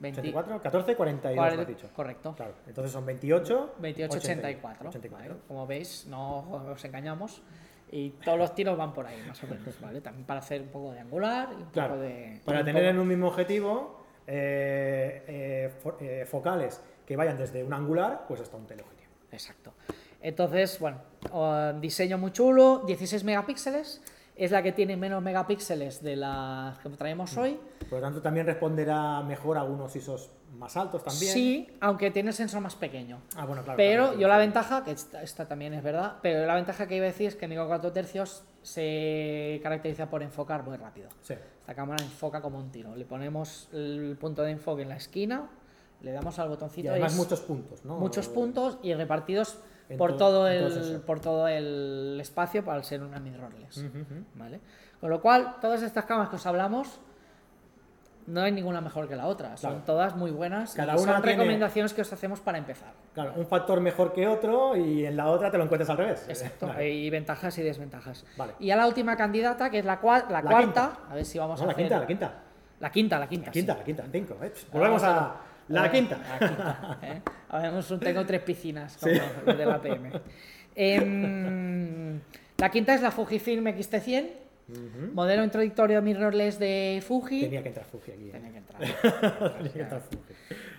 20 0.00 0.20
84, 0.20 0.62
14, 0.62 0.94
42, 0.96 1.36
cuare- 1.44 1.56
lo 1.56 1.62
has 1.62 1.68
dicho. 1.68 1.88
Correcto. 1.94 2.32
Claro, 2.36 2.52
entonces 2.68 2.92
son 2.92 3.04
28, 3.04 3.74
28, 3.80 4.16
84. 4.18 4.88
84. 4.90 5.28
¿vale? 5.28 5.40
Como 5.48 5.66
veis, 5.66 6.06
no 6.08 6.50
os 6.72 6.84
engañamos. 6.84 7.42
Y 7.90 8.10
todos 8.10 8.38
los 8.38 8.54
tiros 8.54 8.76
van 8.76 8.92
por 8.92 9.06
ahí, 9.06 9.16
más 9.26 9.42
o 9.42 9.46
menos, 9.46 9.80
¿vale? 9.80 10.00
También 10.02 10.24
para 10.26 10.40
hacer 10.40 10.60
un 10.60 10.68
poco 10.68 10.92
de 10.92 11.00
angular 11.00 11.48
y 11.52 11.62
un 11.62 11.70
Claro, 11.70 11.94
poco 11.94 12.02
de. 12.02 12.40
para 12.44 12.62
tener 12.62 12.84
en 12.84 12.98
un 12.98 13.08
mismo 13.08 13.28
objetivo 13.28 14.04
eh, 14.26 15.24
eh, 15.26 15.72
fo- 15.82 15.96
eh, 16.00 16.26
focales 16.26 16.82
que 17.06 17.16
vayan 17.16 17.38
desde 17.38 17.64
un 17.64 17.72
angular 17.72 18.24
pues 18.28 18.40
hasta 18.42 18.56
un 18.58 18.66
teleobjetivo. 18.66 19.10
Exacto. 19.32 19.72
Entonces, 20.20 20.78
bueno, 20.78 20.98
diseño 21.80 22.18
muy 22.18 22.30
chulo, 22.32 22.82
16 22.86 23.24
megapíxeles, 23.24 24.02
es 24.38 24.50
la 24.52 24.62
que 24.62 24.72
tiene 24.72 24.96
menos 24.96 25.22
megapíxeles 25.22 26.02
de 26.02 26.16
las 26.16 26.78
que 26.78 26.88
traemos 26.90 27.36
hoy. 27.36 27.58
Por 27.90 27.98
lo 27.98 28.00
tanto, 28.00 28.22
también 28.22 28.46
responderá 28.46 29.20
mejor 29.22 29.58
a 29.58 29.62
algunos 29.62 29.94
ISOs 29.96 30.30
más 30.56 30.76
altos 30.76 31.02
también. 31.04 31.32
Sí, 31.32 31.68
aunque 31.80 32.10
tiene 32.10 32.32
sensor 32.32 32.60
más 32.60 32.74
pequeño. 32.76 33.20
Ah, 33.36 33.44
bueno, 33.44 33.62
claro. 33.62 33.76
Pero 33.76 34.04
claro, 34.04 34.18
yo 34.18 34.28
la 34.28 34.38
ventaja, 34.38 34.84
que 34.84 34.92
esta, 34.92 35.22
esta 35.22 35.46
también 35.46 35.74
es 35.74 35.82
verdad, 35.82 36.16
pero 36.22 36.46
la 36.46 36.54
ventaja 36.54 36.86
que 36.86 36.96
iba 36.96 37.04
a 37.04 37.08
decir 37.08 37.28
es 37.28 37.36
que 37.36 37.48
Micro 37.48 37.66
4 37.66 37.92
tercios 37.92 38.44
se 38.62 39.60
caracteriza 39.62 40.08
por 40.08 40.22
enfocar 40.22 40.62
muy 40.62 40.76
rápido. 40.76 41.08
Sí. 41.22 41.34
Esta 41.60 41.74
cámara 41.74 42.02
enfoca 42.02 42.40
como 42.40 42.58
un 42.58 42.70
tiro. 42.70 42.94
Le 42.96 43.04
ponemos 43.04 43.68
el 43.72 44.16
punto 44.20 44.42
de 44.42 44.52
enfoque 44.52 44.82
en 44.82 44.88
la 44.90 44.96
esquina, 44.96 45.48
le 46.00 46.12
damos 46.12 46.38
al 46.38 46.46
Y 46.46 46.50
botoncito 46.50 46.90
además 46.90 47.12
es- 47.12 47.18
muchos 47.18 47.40
puntos, 47.40 47.84
¿no? 47.84 47.98
muchos 47.98 48.28
puntos 48.28 48.78
y 48.82 48.94
repartidos 48.94 49.58
por 49.96 50.16
todo- 50.16 50.46
el, 50.48 51.00
por 51.06 51.20
todo 51.20 51.48
el 51.48 52.18
espacio 52.20 52.64
para 52.64 52.82
ser 52.82 53.02
una 53.02 53.18
mirrorless. 53.20 53.78
Ujú, 53.78 53.98
ujú. 54.00 54.24
¿vale? 54.34 54.60
Con 55.00 55.10
lo 55.10 55.20
cual, 55.20 55.56
todas 55.60 55.82
estas 55.82 56.04
cámaras 56.04 56.28
que 56.30 56.36
os 56.36 56.46
hablamos, 56.46 57.00
no 58.26 58.42
hay 58.42 58.52
ninguna 58.52 58.82
mejor 58.82 59.08
que 59.08 59.16
la 59.16 59.26
otra. 59.26 59.56
Son 59.56 59.70
Claro. 59.70 59.84
todas 59.86 60.14
muy 60.16 60.30
buenas. 60.30 60.74
Cada 60.74 60.92
y 60.92 60.96
una 60.96 61.12
son 61.14 61.22
tiene- 61.22 61.36
recomendaciones 61.38 61.94
que 61.94 62.02
os 62.02 62.12
hacemos 62.12 62.40
para 62.40 62.58
empezar. 62.58 62.92
Claro, 63.14 63.32
un 63.36 63.46
factor 63.46 63.80
mejor 63.80 64.12
que 64.12 64.28
otro 64.28 64.76
y 64.76 65.06
en 65.06 65.16
la 65.16 65.28
otra 65.28 65.50
te 65.50 65.56
lo 65.56 65.64
encuentras 65.64 65.88
al 65.88 65.96
revés. 65.96 66.26
Exacto. 66.28 66.66
Vale. 66.68 66.90
Y 66.90 67.08
ventajas 67.08 67.56
y 67.56 67.62
desventajas. 67.62 68.26
Vale. 68.36 68.52
Y 68.60 68.70
a 68.70 68.76
la 68.76 68.86
última 68.86 69.16
candidata, 69.16 69.70
que 69.70 69.78
es 69.78 69.84
la, 69.86 69.98
cua- 70.00 70.26
la 70.28 70.42
La 70.42 70.50
cuarta. 70.50 70.60
quinta. 70.98 70.98
A 71.10 71.14
ver 71.14 71.24
si 71.24 71.38
vamos 71.38 71.58
No, 71.58 71.64
a 71.64 71.66
la 71.68 71.72
hacer- 71.72 71.84
quinta, 71.84 72.00
la 72.00 72.06
quinta. 72.06 72.34
La 72.80 72.90
quinta, 72.90 73.18
la 73.18 73.26
quinta. 73.28 73.46
La 73.46 73.52
sí. 73.52 73.58
quinta, 73.60 73.74
la 73.76 73.84
quinta, 73.84 74.04
cinco. 74.12 74.36
eh. 74.42 74.52
Volvemos 74.72 75.02
a 75.04 75.36
la 75.68 75.86
Eh, 75.86 75.90
quinta. 75.90 76.18
La 76.18 76.38
quinta, 76.48 76.98
¿eh? 77.02 77.20
Ahora 77.50 77.70
mismo 77.72 77.98
tengo 77.98 78.24
tres 78.26 78.40
piscinas 78.42 78.96
como 78.98 79.54
de 79.54 79.66
la 79.66 79.80
PM. 79.80 80.10
Em, 80.74 82.20
la 82.58 82.70
quinta 82.70 82.94
es 82.94 83.02
la 83.02 83.10
Fujifilm 83.10 83.66
X-T100, 83.68 84.26
Ujú. 84.70 85.12
modelo 85.14 85.42
introductorio 85.44 86.02
mirrorless 86.02 86.58
de 86.58 87.02
Fuji. 87.06 87.40
Tenía 87.42 87.62
que 87.62 87.68
entrar 87.68 87.86
Fuji 87.86 88.12
aquí. 88.12 88.28
eh. 88.28 88.32
Tenía 88.32 88.50
que 88.52 88.58
entrar. 88.58 88.80
Tenía 89.58 89.72
que 89.72 89.80
entrar 89.80 90.00
Fuji. 90.02 90.34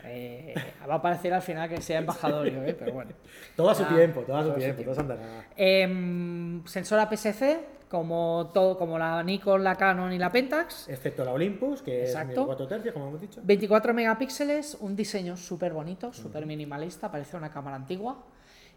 Eh, 0.05 0.53
va 0.89 0.96
a 0.96 1.01
parecer 1.01 1.34
al 1.34 1.41
final 1.41 1.67
que 1.69 1.81
sea 1.81 2.00
embajadorio, 2.00 2.63
¿eh? 2.63 2.75
pero 2.77 2.93
bueno. 2.93 3.12
Todo 3.55 3.69
a 3.72 3.75
su 3.75 3.84
Ah, 3.84 3.89
tiempo, 3.96 4.22
todo 4.22 4.38
a 4.38 4.41
su 4.43 4.48
todo 4.50 4.51
a 4.58 4.60
su 4.60 4.63
tiempo, 4.63 4.84
todo 4.84 4.93
se 4.96 5.01
andará. 5.01 5.22
Em, 5.55 6.65
sensor 6.65 7.00
APS-C, 7.00 7.60
como, 7.89 8.51
todo, 8.53 8.77
como 8.77 8.98
la 9.00 9.22
Nikon, 9.24 9.63
la 9.63 9.75
Canon 9.75 10.13
y 10.13 10.17
la 10.19 10.31
Pentax. 10.31 10.88
Excepto 10.89 11.25
la 11.25 11.31
Olympus, 11.34 11.81
que 11.81 12.03
Exacto. 12.03 12.41
es 12.41 12.46
4 12.46 12.67
tercios, 12.67 12.93
como 12.93 13.08
hemos 13.08 13.19
dicho. 13.22 13.41
24 13.43 13.93
megapíxeles, 13.93 14.77
un 14.79 14.96
diseño 14.96 15.36
súper 15.36 15.74
bonito, 15.74 16.13
súper 16.13 16.46
minimalista, 16.46 17.12
parece 17.12 17.36
una 17.36 17.50
cámara 17.50 17.75
antigua. 17.77 18.24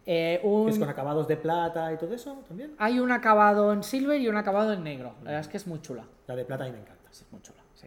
Eh, 0.06 0.40
un- 0.42 0.68
Es 0.68 0.78
con 0.78 0.88
acabados 0.88 1.28
de 1.28 1.36
plata 1.36 1.92
y 1.92 1.96
todo 1.98 2.12
eso 2.14 2.42
también. 2.48 2.74
Hay 2.78 2.98
un 2.98 3.12
acabado 3.12 3.72
en 3.72 3.82
silver 3.84 4.20
y 4.20 4.26
un 4.28 4.36
acabado 4.36 4.72
en 4.72 4.82
negro. 4.82 5.14
La 5.18 5.26
verdad 5.26 5.40
es 5.42 5.48
que 5.48 5.58
es 5.58 5.66
muy 5.66 5.80
chula. 5.80 6.04
La 6.26 6.34
de 6.34 6.44
plata 6.44 6.64
a 6.64 6.66
mí 6.66 6.72
me 6.72 6.80
encanta. 6.80 7.08
Es 7.10 7.24
muy 7.30 7.40
chula, 7.42 7.60
sí. 7.74 7.86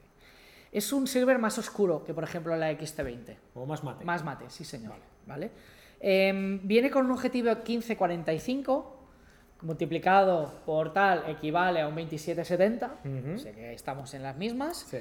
Es 0.71 0.93
un 0.93 1.07
silver 1.07 1.39
más 1.39 1.57
oscuro 1.57 2.03
que, 2.05 2.13
por 2.13 2.23
ejemplo, 2.23 2.55
la 2.55 2.71
XT20. 2.71 3.35
O 3.55 3.65
más 3.65 3.83
mate. 3.83 4.05
Más 4.05 4.23
mate, 4.23 4.45
sí 4.49 4.63
señor. 4.63 4.93
¿Vale? 5.25 5.51
Em, 5.99 6.59
viene 6.65 6.89
con 6.91 7.05
un 7.05 7.11
objetivo 7.13 7.49
1545, 7.65 8.94
multiplicado 9.65 10.51
por 10.65 10.93
tal 10.93 11.23
equivale 11.27 11.81
a 11.81 11.87
un 11.87 11.95
2770, 11.95 12.85
Ujú. 13.03 13.35
o 13.35 13.37
sea 13.39 13.51
que 13.51 13.73
estamos 13.73 14.13
en 14.13 14.23
las 14.23 14.37
mismas. 14.37 14.85
Sí. 14.89 14.97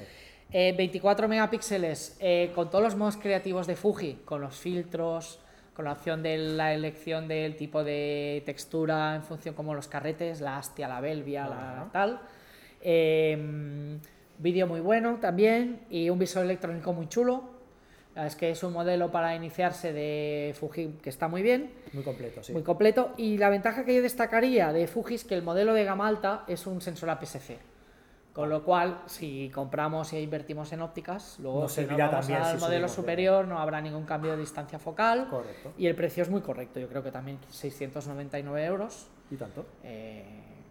Eh, 0.53 0.75
24 0.77 1.29
megapíxeles 1.29 2.17
eh, 2.21 2.51
con 2.55 2.71
todos 2.71 2.83
los 2.85 2.97
modos 2.97 3.17
creativos 3.17 3.67
de 3.67 3.77
Fuji, 3.77 4.21
con 4.25 4.41
los 4.41 4.57
filtros, 4.57 5.41
con 5.75 5.85
la 5.87 5.93
opción 5.93 6.23
de 6.23 6.39
la 6.39 6.73
elección 6.75 7.27
del 7.27 7.57
tipo 7.57 7.83
de 7.83 8.43
textura 8.47 9.17
en 9.17 9.23
función 9.23 9.55
como 9.55 9.75
los 9.75 9.89
carretes, 9.89 10.41
la 10.41 10.59
Astia, 10.59 10.87
la 10.89 11.01
Belvia, 11.01 11.49
la 11.49 11.89
tal. 11.93 12.21
Eh, 12.81 13.99
vídeo 14.39 14.67
muy 14.67 14.81
bueno 14.81 15.19
también 15.21 15.81
y 15.91 16.11
un 16.11 16.19
visor 16.19 16.45
electrónico 16.45 16.93
muy 16.93 17.09
chulo. 17.09 17.54
Es 18.17 18.37
que 18.37 18.51
es 18.51 18.63
un 18.63 18.73
modelo 18.73 19.11
para 19.11 19.35
iniciarse 19.35 19.93
de 19.93 20.55
Fuji 20.59 20.99
que 21.03 21.11
está 21.11 21.27
muy 21.27 21.43
bien, 21.43 21.73
Muy 21.93 22.05
completo, 22.05 22.43
sí. 22.43 22.53
muy 22.53 22.63
completo. 22.63 23.13
Y 23.17 23.39
la 23.39 23.49
ventaja 23.49 23.85
que 23.85 23.95
yo 23.95 24.03
destacaría 24.03 24.73
de 24.73 24.87
Fuji 24.87 25.17
es 25.17 25.25
que 25.25 25.35
el 25.35 25.43
modelo 25.43 25.75
de 25.75 25.85
gama 25.85 26.07
alta 26.07 26.45
es 26.47 26.67
un 26.67 26.81
sensor 26.81 27.11
APS-C. 27.11 27.59
Con 28.33 28.49
lo 28.51 28.65
cual, 28.65 29.01
si 29.07 29.49
compramos 29.55 30.13
e 30.13 30.21
invertimos 30.21 30.73
en 30.73 30.83
ópticas, 30.83 31.39
luego 31.39 31.63
Nos 31.63 31.73
si 31.73 31.83
servirá 31.83 32.09
vamos 32.09 32.27
también 32.27 32.43
al 32.43 32.59
si 32.59 32.65
modelo 32.65 32.89
superior 32.89 33.47
no 33.47 33.61
habrá 33.61 33.81
ningún 33.81 34.05
cambio 34.05 34.33
de 34.33 34.39
distancia 34.39 34.79
focal. 34.81 35.29
Correcto. 35.31 35.73
Y 35.79 35.87
el 35.87 35.95
precio 35.95 36.25
es 36.25 36.29
muy 36.31 36.41
correcto, 36.41 36.81
yo 36.81 36.89
creo 36.89 37.03
que 37.03 37.13
también 37.13 37.39
699 37.49 38.65
euros. 38.65 39.07
¿Y 39.31 39.37
tanto? 39.37 39.65
Eh, 39.85 40.25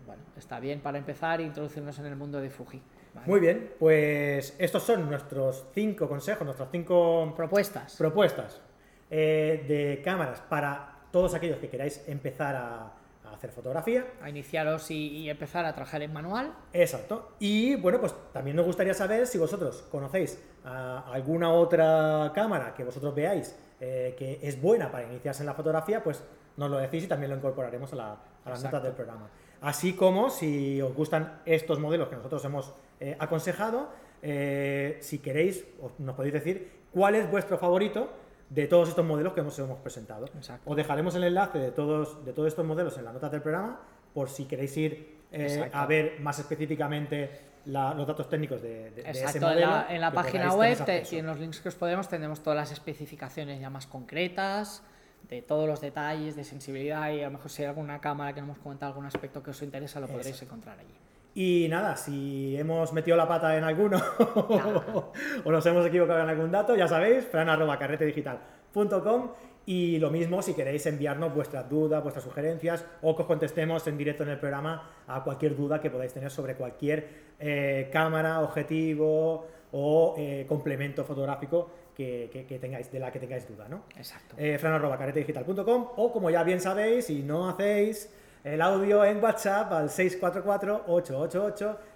bueno, 0.06 0.22
está 0.38 0.60
bien 0.60 0.82
para 0.82 0.98
empezar 0.98 1.40
e 1.40 1.44
introducirnos 1.44 1.98
en 2.00 2.06
el 2.06 2.18
mundo 2.18 2.42
de 2.42 2.50
Fuji. 2.50 2.82
¿Vale? 3.14 3.28
Muy 3.28 3.40
bien, 3.40 3.74
pues 3.80 4.56
estos 4.60 4.84
son 4.84 5.10
nuestros 5.10 5.66
cinco 5.74 6.08
consejos, 6.08 6.46
nuestras 6.46 6.70
cinco 6.72 7.34
Propuestas. 7.36 7.96
propuestas 7.98 8.62
eh, 9.10 9.66
de 9.68 10.02
cámaras 10.04 10.40
para 10.42 11.00
todos 11.12 11.34
aquellos 11.36 11.58
que 11.60 11.70
queráis 11.70 12.04
empezar 12.08 12.56
a, 12.56 12.92
a 13.26 13.34
hacer 13.36 13.52
fotografía. 13.52 14.06
a 14.22 14.30
iniciaros 14.30 14.90
y, 14.92 15.10
y 15.18 15.30
empezar 15.30 15.66
a 15.66 15.74
trabajar 15.74 16.02
en 16.02 16.12
manual. 16.12 16.54
Exacto. 16.74 17.34
Y 17.40 17.76
bueno, 17.76 18.00
pues 18.00 18.14
también 18.32 18.56
nos 18.56 18.66
gustaría 18.66 18.94
saber 18.96 19.28
si 19.28 19.38
vosotros 19.38 19.84
conocéis 19.92 20.40
alguna 20.64 21.52
otra 21.52 22.32
cámara 22.34 22.74
que 22.74 22.84
vosotros 22.84 23.14
veáis 23.14 23.56
eh, 23.80 24.16
que 24.18 24.40
es 24.42 24.60
buena 24.62 24.92
para 24.92 25.04
iniciarse 25.06 25.44
en 25.44 25.48
la 25.48 25.54
fotografía, 25.54 26.02
pues 26.04 26.24
nos 26.58 26.70
lo 26.72 26.78
decís 26.78 27.04
y 27.04 27.08
también 27.08 27.32
lo 27.32 27.38
incorporaremos 27.38 27.92
a, 27.94 27.96
la- 27.96 28.12
a 28.46 28.50
las 28.50 28.60
Exacto. 28.60 28.78
notas 28.78 28.84
del 28.84 28.94
programa. 28.94 29.30
Así 29.64 29.94
como 29.94 30.30
si 30.30 30.82
os 30.82 30.94
gustan 30.94 31.40
estos 31.46 31.80
modelos 31.80 32.10
que 32.10 32.16
nosotros 32.18 32.44
hemos 32.46 32.74
eh, 33.00 33.16
aconsejado, 33.18 33.90
eh, 34.22 34.98
si 35.02 35.20
queréis, 35.20 35.66
nos 35.98 36.16
podéis 36.16 36.34
decir 36.34 36.72
cuál 36.92 37.16
es 37.16 37.30
vuestro 37.32 37.58
favorito 37.58 38.10
de 38.50 38.68
todos 38.68 38.90
estos 38.90 39.04
modelos 39.06 39.34
que 39.34 39.40
hemos, 39.40 39.58
hemos 39.58 39.80
presentado. 39.80 40.26
Exacto. 40.26 40.70
Os 40.70 40.76
dejaremos 40.76 41.16
el 41.16 41.24
enlace 41.24 41.58
de 41.60 41.72
todos, 41.72 42.24
de 42.26 42.34
todos 42.34 42.50
estos 42.50 42.66
modelos 42.66 42.98
en 42.98 43.06
la 43.06 43.14
nota 43.14 43.30
del 43.30 43.42
programa 43.42 43.80
por 44.14 44.30
si 44.30 44.46
queréis 44.46 44.78
ir 44.78 45.18
eh, 45.32 45.46
Exacto. 45.46 45.78
a 45.78 45.86
ver 45.88 46.20
más 46.20 46.38
específicamente 46.40 47.32
la- 47.66 47.94
los 47.94 48.06
datos 48.06 48.30
técnicos 48.30 48.62
de, 48.62 48.92
de- 48.92 49.02
de 49.04 49.10
ese 49.10 49.22
Exacto, 49.22 49.38
en 49.38 49.44
modelo. 49.54 49.68
la, 49.72 49.88
en 49.90 50.02
la 50.02 50.12
página 50.12 50.54
web 50.54 50.86
te- 50.86 51.04
y 51.10 51.16
en 51.18 51.26
los 51.26 51.40
links 51.40 51.62
que 51.62 51.70
os 51.70 51.76
podemos 51.76 52.08
tenemos 52.10 52.44
todas 52.44 52.58
las 52.58 52.72
especificaciones 52.72 53.60
ya 53.60 53.70
más 53.70 53.88
concretas, 53.88 54.84
de 55.30 55.42
todos 55.42 55.68
los 55.68 55.82
detalles, 55.82 56.36
de 56.36 56.44
sensibilidad 56.44 57.12
y 57.12 57.22
a 57.22 57.26
lo 57.26 57.32
mejor 57.32 57.50
si 57.50 57.64
hay 57.64 57.70
alguna 57.70 58.00
cámara 58.00 58.34
que 58.34 58.42
no 58.42 58.48
hemos 58.48 58.60
comentado, 58.60 58.92
algún 58.92 59.06
aspecto 59.06 59.42
que 59.42 59.52
os 59.52 59.62
interesa, 59.62 60.00
lo 60.00 60.08
podréis 60.08 60.42
encontrar 60.42 60.80
allí. 60.80 60.94
Y 61.36 61.68
nada, 61.70 61.96
si 61.96 62.56
hemos 62.58 62.94
metido 62.94 63.18
la 63.18 63.28
pata 63.28 63.58
en 63.58 63.64
alguno 63.64 64.00
o 65.44 65.52
nos 65.52 65.66
hemos 65.66 65.86
equivocado 65.86 66.22
en 66.22 66.30
algún 66.30 66.52
dato, 66.52 66.76
ya 66.76 66.88
sabéis, 66.88 67.26
fran.carretedigital.com 67.26 69.30
y 69.66 69.98
lo 69.98 70.12
mismo 70.12 70.42
si 70.42 70.54
queréis 70.54 70.86
enviarnos 70.86 71.34
vuestras 71.34 71.70
dudas, 71.70 72.04
vuestras 72.04 72.24
sugerencias 72.24 72.86
o 73.02 73.16
que 73.16 73.24
os 73.24 73.28
contestemos 73.28 73.88
en 73.88 73.98
directo 73.98 74.24
en 74.24 74.30
el 74.30 74.40
programa 74.40 74.92
a 75.08 75.24
cualquier 75.24 75.56
duda 75.56 75.82
que 75.82 75.90
podáis 75.90 76.14
tener 76.14 76.30
sobre 76.30 76.56
cualquier 76.56 77.34
eh, 77.40 77.90
cámara, 77.92 78.42
objetivo 78.42 79.48
o 79.72 80.16
eh, 80.18 80.46
complemento 80.48 81.04
fotográfico 81.04 81.72
que, 81.96 82.30
que- 82.34 82.46
que 82.46 82.60
tengáis, 82.60 82.92
de 82.92 83.00
la 83.00 83.12
que 83.12 83.20
tengáis 83.20 83.48
duda, 83.48 83.68
¿no? 83.70 83.84
Exacto. 83.98 84.36
eh, 84.38 84.58
fran.carretedigital.com 84.58 85.88
o 85.98 86.12
como 86.12 86.30
ya 86.30 86.44
bien 86.44 86.60
sabéis, 86.62 87.06
si 87.06 87.24
no 87.24 87.50
hacéis 87.50 88.10
el 88.44 88.62
audio 88.62 89.06
en 89.06 89.24
WhatsApp 89.24 89.72
al 89.72 89.90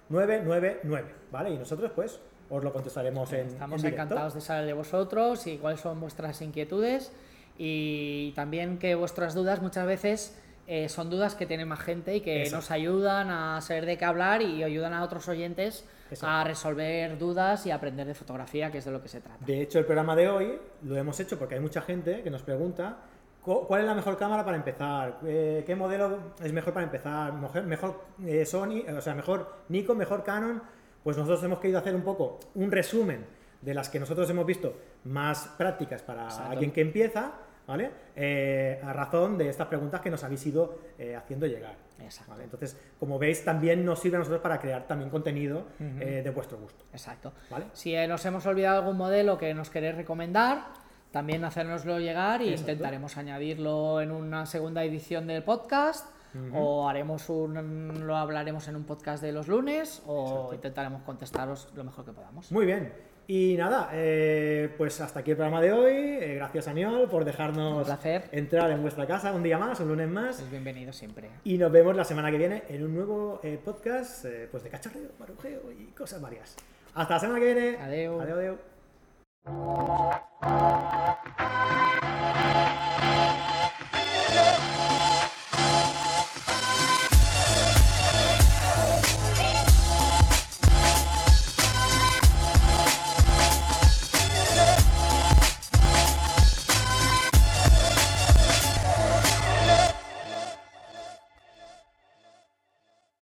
644-888-999, 0.09 1.03
¿vale? 1.31 1.49
Y 1.51 1.57
nosotros 1.57 1.91
pues 1.95 2.19
os 2.49 2.63
lo 2.63 2.71
contestaremos 2.71 3.31
en, 3.33 3.47
Estamos 3.47 3.83
en 3.83 3.93
encantados 3.93 4.33
de 4.33 4.41
saber 4.41 4.65
de 4.65 4.73
vosotros 4.73 5.45
y 5.47 5.57
cuáles 5.57 5.81
son 5.81 5.99
vuestras 5.99 6.41
inquietudes 6.41 7.11
y 7.57 8.31
también 8.35 8.77
que 8.77 8.95
vuestras 8.95 9.33
dudas 9.33 9.61
muchas 9.61 9.85
veces 9.85 10.37
eh, 10.67 10.87
son 10.89 11.09
dudas 11.09 11.35
que 11.35 11.45
tiene 11.45 11.65
más 11.65 11.79
gente 11.79 12.15
y 12.15 12.21
que 12.21 12.39
Exacto. 12.43 12.57
nos 12.57 12.71
ayudan 12.71 13.29
a 13.29 13.59
saber 13.61 13.85
de 13.85 13.97
qué 13.97 14.05
hablar 14.05 14.41
y 14.41 14.63
ayudan 14.63 14.93
a 14.93 15.03
otros 15.03 15.27
oyentes 15.27 15.85
Exacto. 16.09 16.27
a 16.27 16.43
resolver 16.43 17.17
dudas 17.17 17.65
y 17.65 17.71
aprender 17.71 18.07
de 18.07 18.13
fotografía, 18.13 18.71
que 18.71 18.77
es 18.79 18.85
de 18.85 18.91
lo 18.91 19.01
que 19.01 19.07
se 19.07 19.21
trata. 19.21 19.43
De 19.45 19.61
hecho, 19.61 19.79
el 19.79 19.85
programa 19.85 20.15
de 20.15 20.29
hoy 20.29 20.59
lo 20.83 20.95
hemos 20.97 21.19
hecho 21.19 21.37
porque 21.37 21.55
hay 21.55 21.61
mucha 21.61 21.81
gente 21.81 22.21
que 22.23 22.29
nos 22.29 22.43
pregunta 22.43 22.97
cu- 23.41 23.65
cuál 23.67 23.81
es 23.81 23.87
la 23.87 23.93
mejor 23.95 24.17
cámara 24.17 24.43
para 24.43 24.57
empezar, 24.57 25.19
Eh, 25.25 25.63
qué 25.65 25.75
modelo 25.75 26.17
es 26.43 26.51
mejor 26.53 26.73
para 26.73 26.85
empezar, 26.85 27.33
mejor, 27.33 27.63
mejor 27.63 28.01
eh, 28.25 28.45
Sony, 28.45 28.83
o 28.95 29.01
sea, 29.01 29.13
mejor 29.15 29.53
Nikon, 29.69 29.97
mejor 29.97 30.23
Canon. 30.23 30.61
Pues 31.03 31.15
nosotros 31.17 31.41
hemos 31.43 31.59
querido 31.59 31.79
hacer 31.79 31.95
un 31.95 32.01
poco 32.01 32.39
un 32.55 32.69
resumen 32.71 33.25
de 33.61 33.73
las 33.73 33.89
que 33.89 33.99
nosotros 33.99 34.29
hemos 34.29 34.45
visto 34.45 34.75
más 35.05 35.47
prácticas 35.57 36.01
para 36.01 36.23
Exacto. 36.25 36.51
alguien 36.51 36.71
que 36.71 36.81
empieza, 36.81 37.31
¿vale? 37.67 37.91
Eh, 38.15 38.79
a 38.83 38.93
razón 38.93 39.37
de 39.37 39.49
estas 39.49 39.67
preguntas 39.67 40.01
que 40.01 40.09
nos 40.09 40.23
habéis 40.23 40.45
ido 40.47 40.79
eh, 40.97 41.15
haciendo 41.15 41.45
llegar. 41.45 41.75
Exacto. 41.99 42.31
¿vale? 42.31 42.45
Entonces, 42.45 42.79
como 42.99 43.19
veis, 43.19 43.43
también 43.43 43.85
nos 43.85 43.99
sirve 43.99 44.15
a 44.15 44.19
nosotros 44.19 44.41
para 44.41 44.59
crear 44.59 44.87
también 44.87 45.09
contenido 45.09 45.67
eh, 45.79 46.21
de 46.23 46.29
vuestro 46.31 46.57
gusto. 46.57 46.85
Exacto. 46.93 47.33
¿Vale? 47.51 47.65
Si 47.73 47.95
nos 48.07 48.25
hemos 48.25 48.45
olvidado 48.45 48.79
algún 48.79 48.97
modelo 48.97 49.37
que 49.37 49.53
nos 49.53 49.69
queréis 49.69 49.95
recomendar, 49.95 50.65
también 51.11 51.43
hacérnoslo 51.43 51.99
llegar 51.99 52.41
y 52.41 52.49
Exacto. 52.49 52.71
intentaremos 52.71 53.17
añadirlo 53.17 54.01
en 54.01 54.11
una 54.11 54.45
segunda 54.45 54.83
edición 54.83 55.27
del 55.27 55.43
podcast. 55.43 56.07
O 56.53 56.87
haremos 56.87 57.29
un, 57.29 58.05
lo 58.05 58.15
hablaremos 58.15 58.67
en 58.67 58.75
un 58.75 58.83
podcast 58.83 59.23
de 59.23 59.31
los 59.31 59.47
lunes 59.47 60.03
o 60.05 60.51
intentaremos 60.53 61.01
contestaros 61.01 61.69
lo 61.73 61.83
mejor 61.83 62.05
que 62.05 62.11
podamos. 62.11 62.51
Muy 62.51 62.67
bien. 62.67 62.93
Y 63.29 63.55
nada, 63.57 63.89
eh, 63.91 64.73
pues 64.77 65.01
hasta 65.01 65.19
aquí 65.19 65.31
el 65.31 65.37
programa 65.37 65.59
de 65.59 65.73
hoy. 65.73 65.93
Eh, 65.93 66.35
gracias, 66.35 66.69
Aniol, 66.69 67.09
por 67.09 67.25
dejarnos 67.25 67.85
placer. 67.85 68.29
entrar 68.31 68.71
en 68.71 68.81
vuestra 68.81 69.05
casa 69.05 69.33
un 69.33 69.43
día 69.43 69.57
más, 69.57 69.81
un 69.81 69.89
lunes 69.89 70.07
más. 70.07 70.39
Es 70.39 70.49
bienvenido 70.49 70.93
siempre. 70.93 71.29
Y 71.43 71.57
nos 71.57 71.69
vemos 71.69 71.93
la 71.93 72.05
semana 72.05 72.31
que 72.31 72.37
viene 72.37 72.63
en 72.69 72.85
un 72.85 72.95
nuevo 72.95 73.41
eh, 73.43 73.59
podcast 73.63 74.25
pues 74.49 74.63
de 74.63 74.69
cachorreo, 74.69 75.09
marujeo 75.19 75.73
y 75.77 75.87
cosas 75.87 76.21
varias. 76.21 76.55
Hasta 76.93 77.15
la 77.15 77.19
semana 77.19 77.39
que 77.39 77.53
viene. 77.53 77.77
Adeu. 77.77 78.21
Adeu, 78.21 78.37
adeu. 78.37 78.57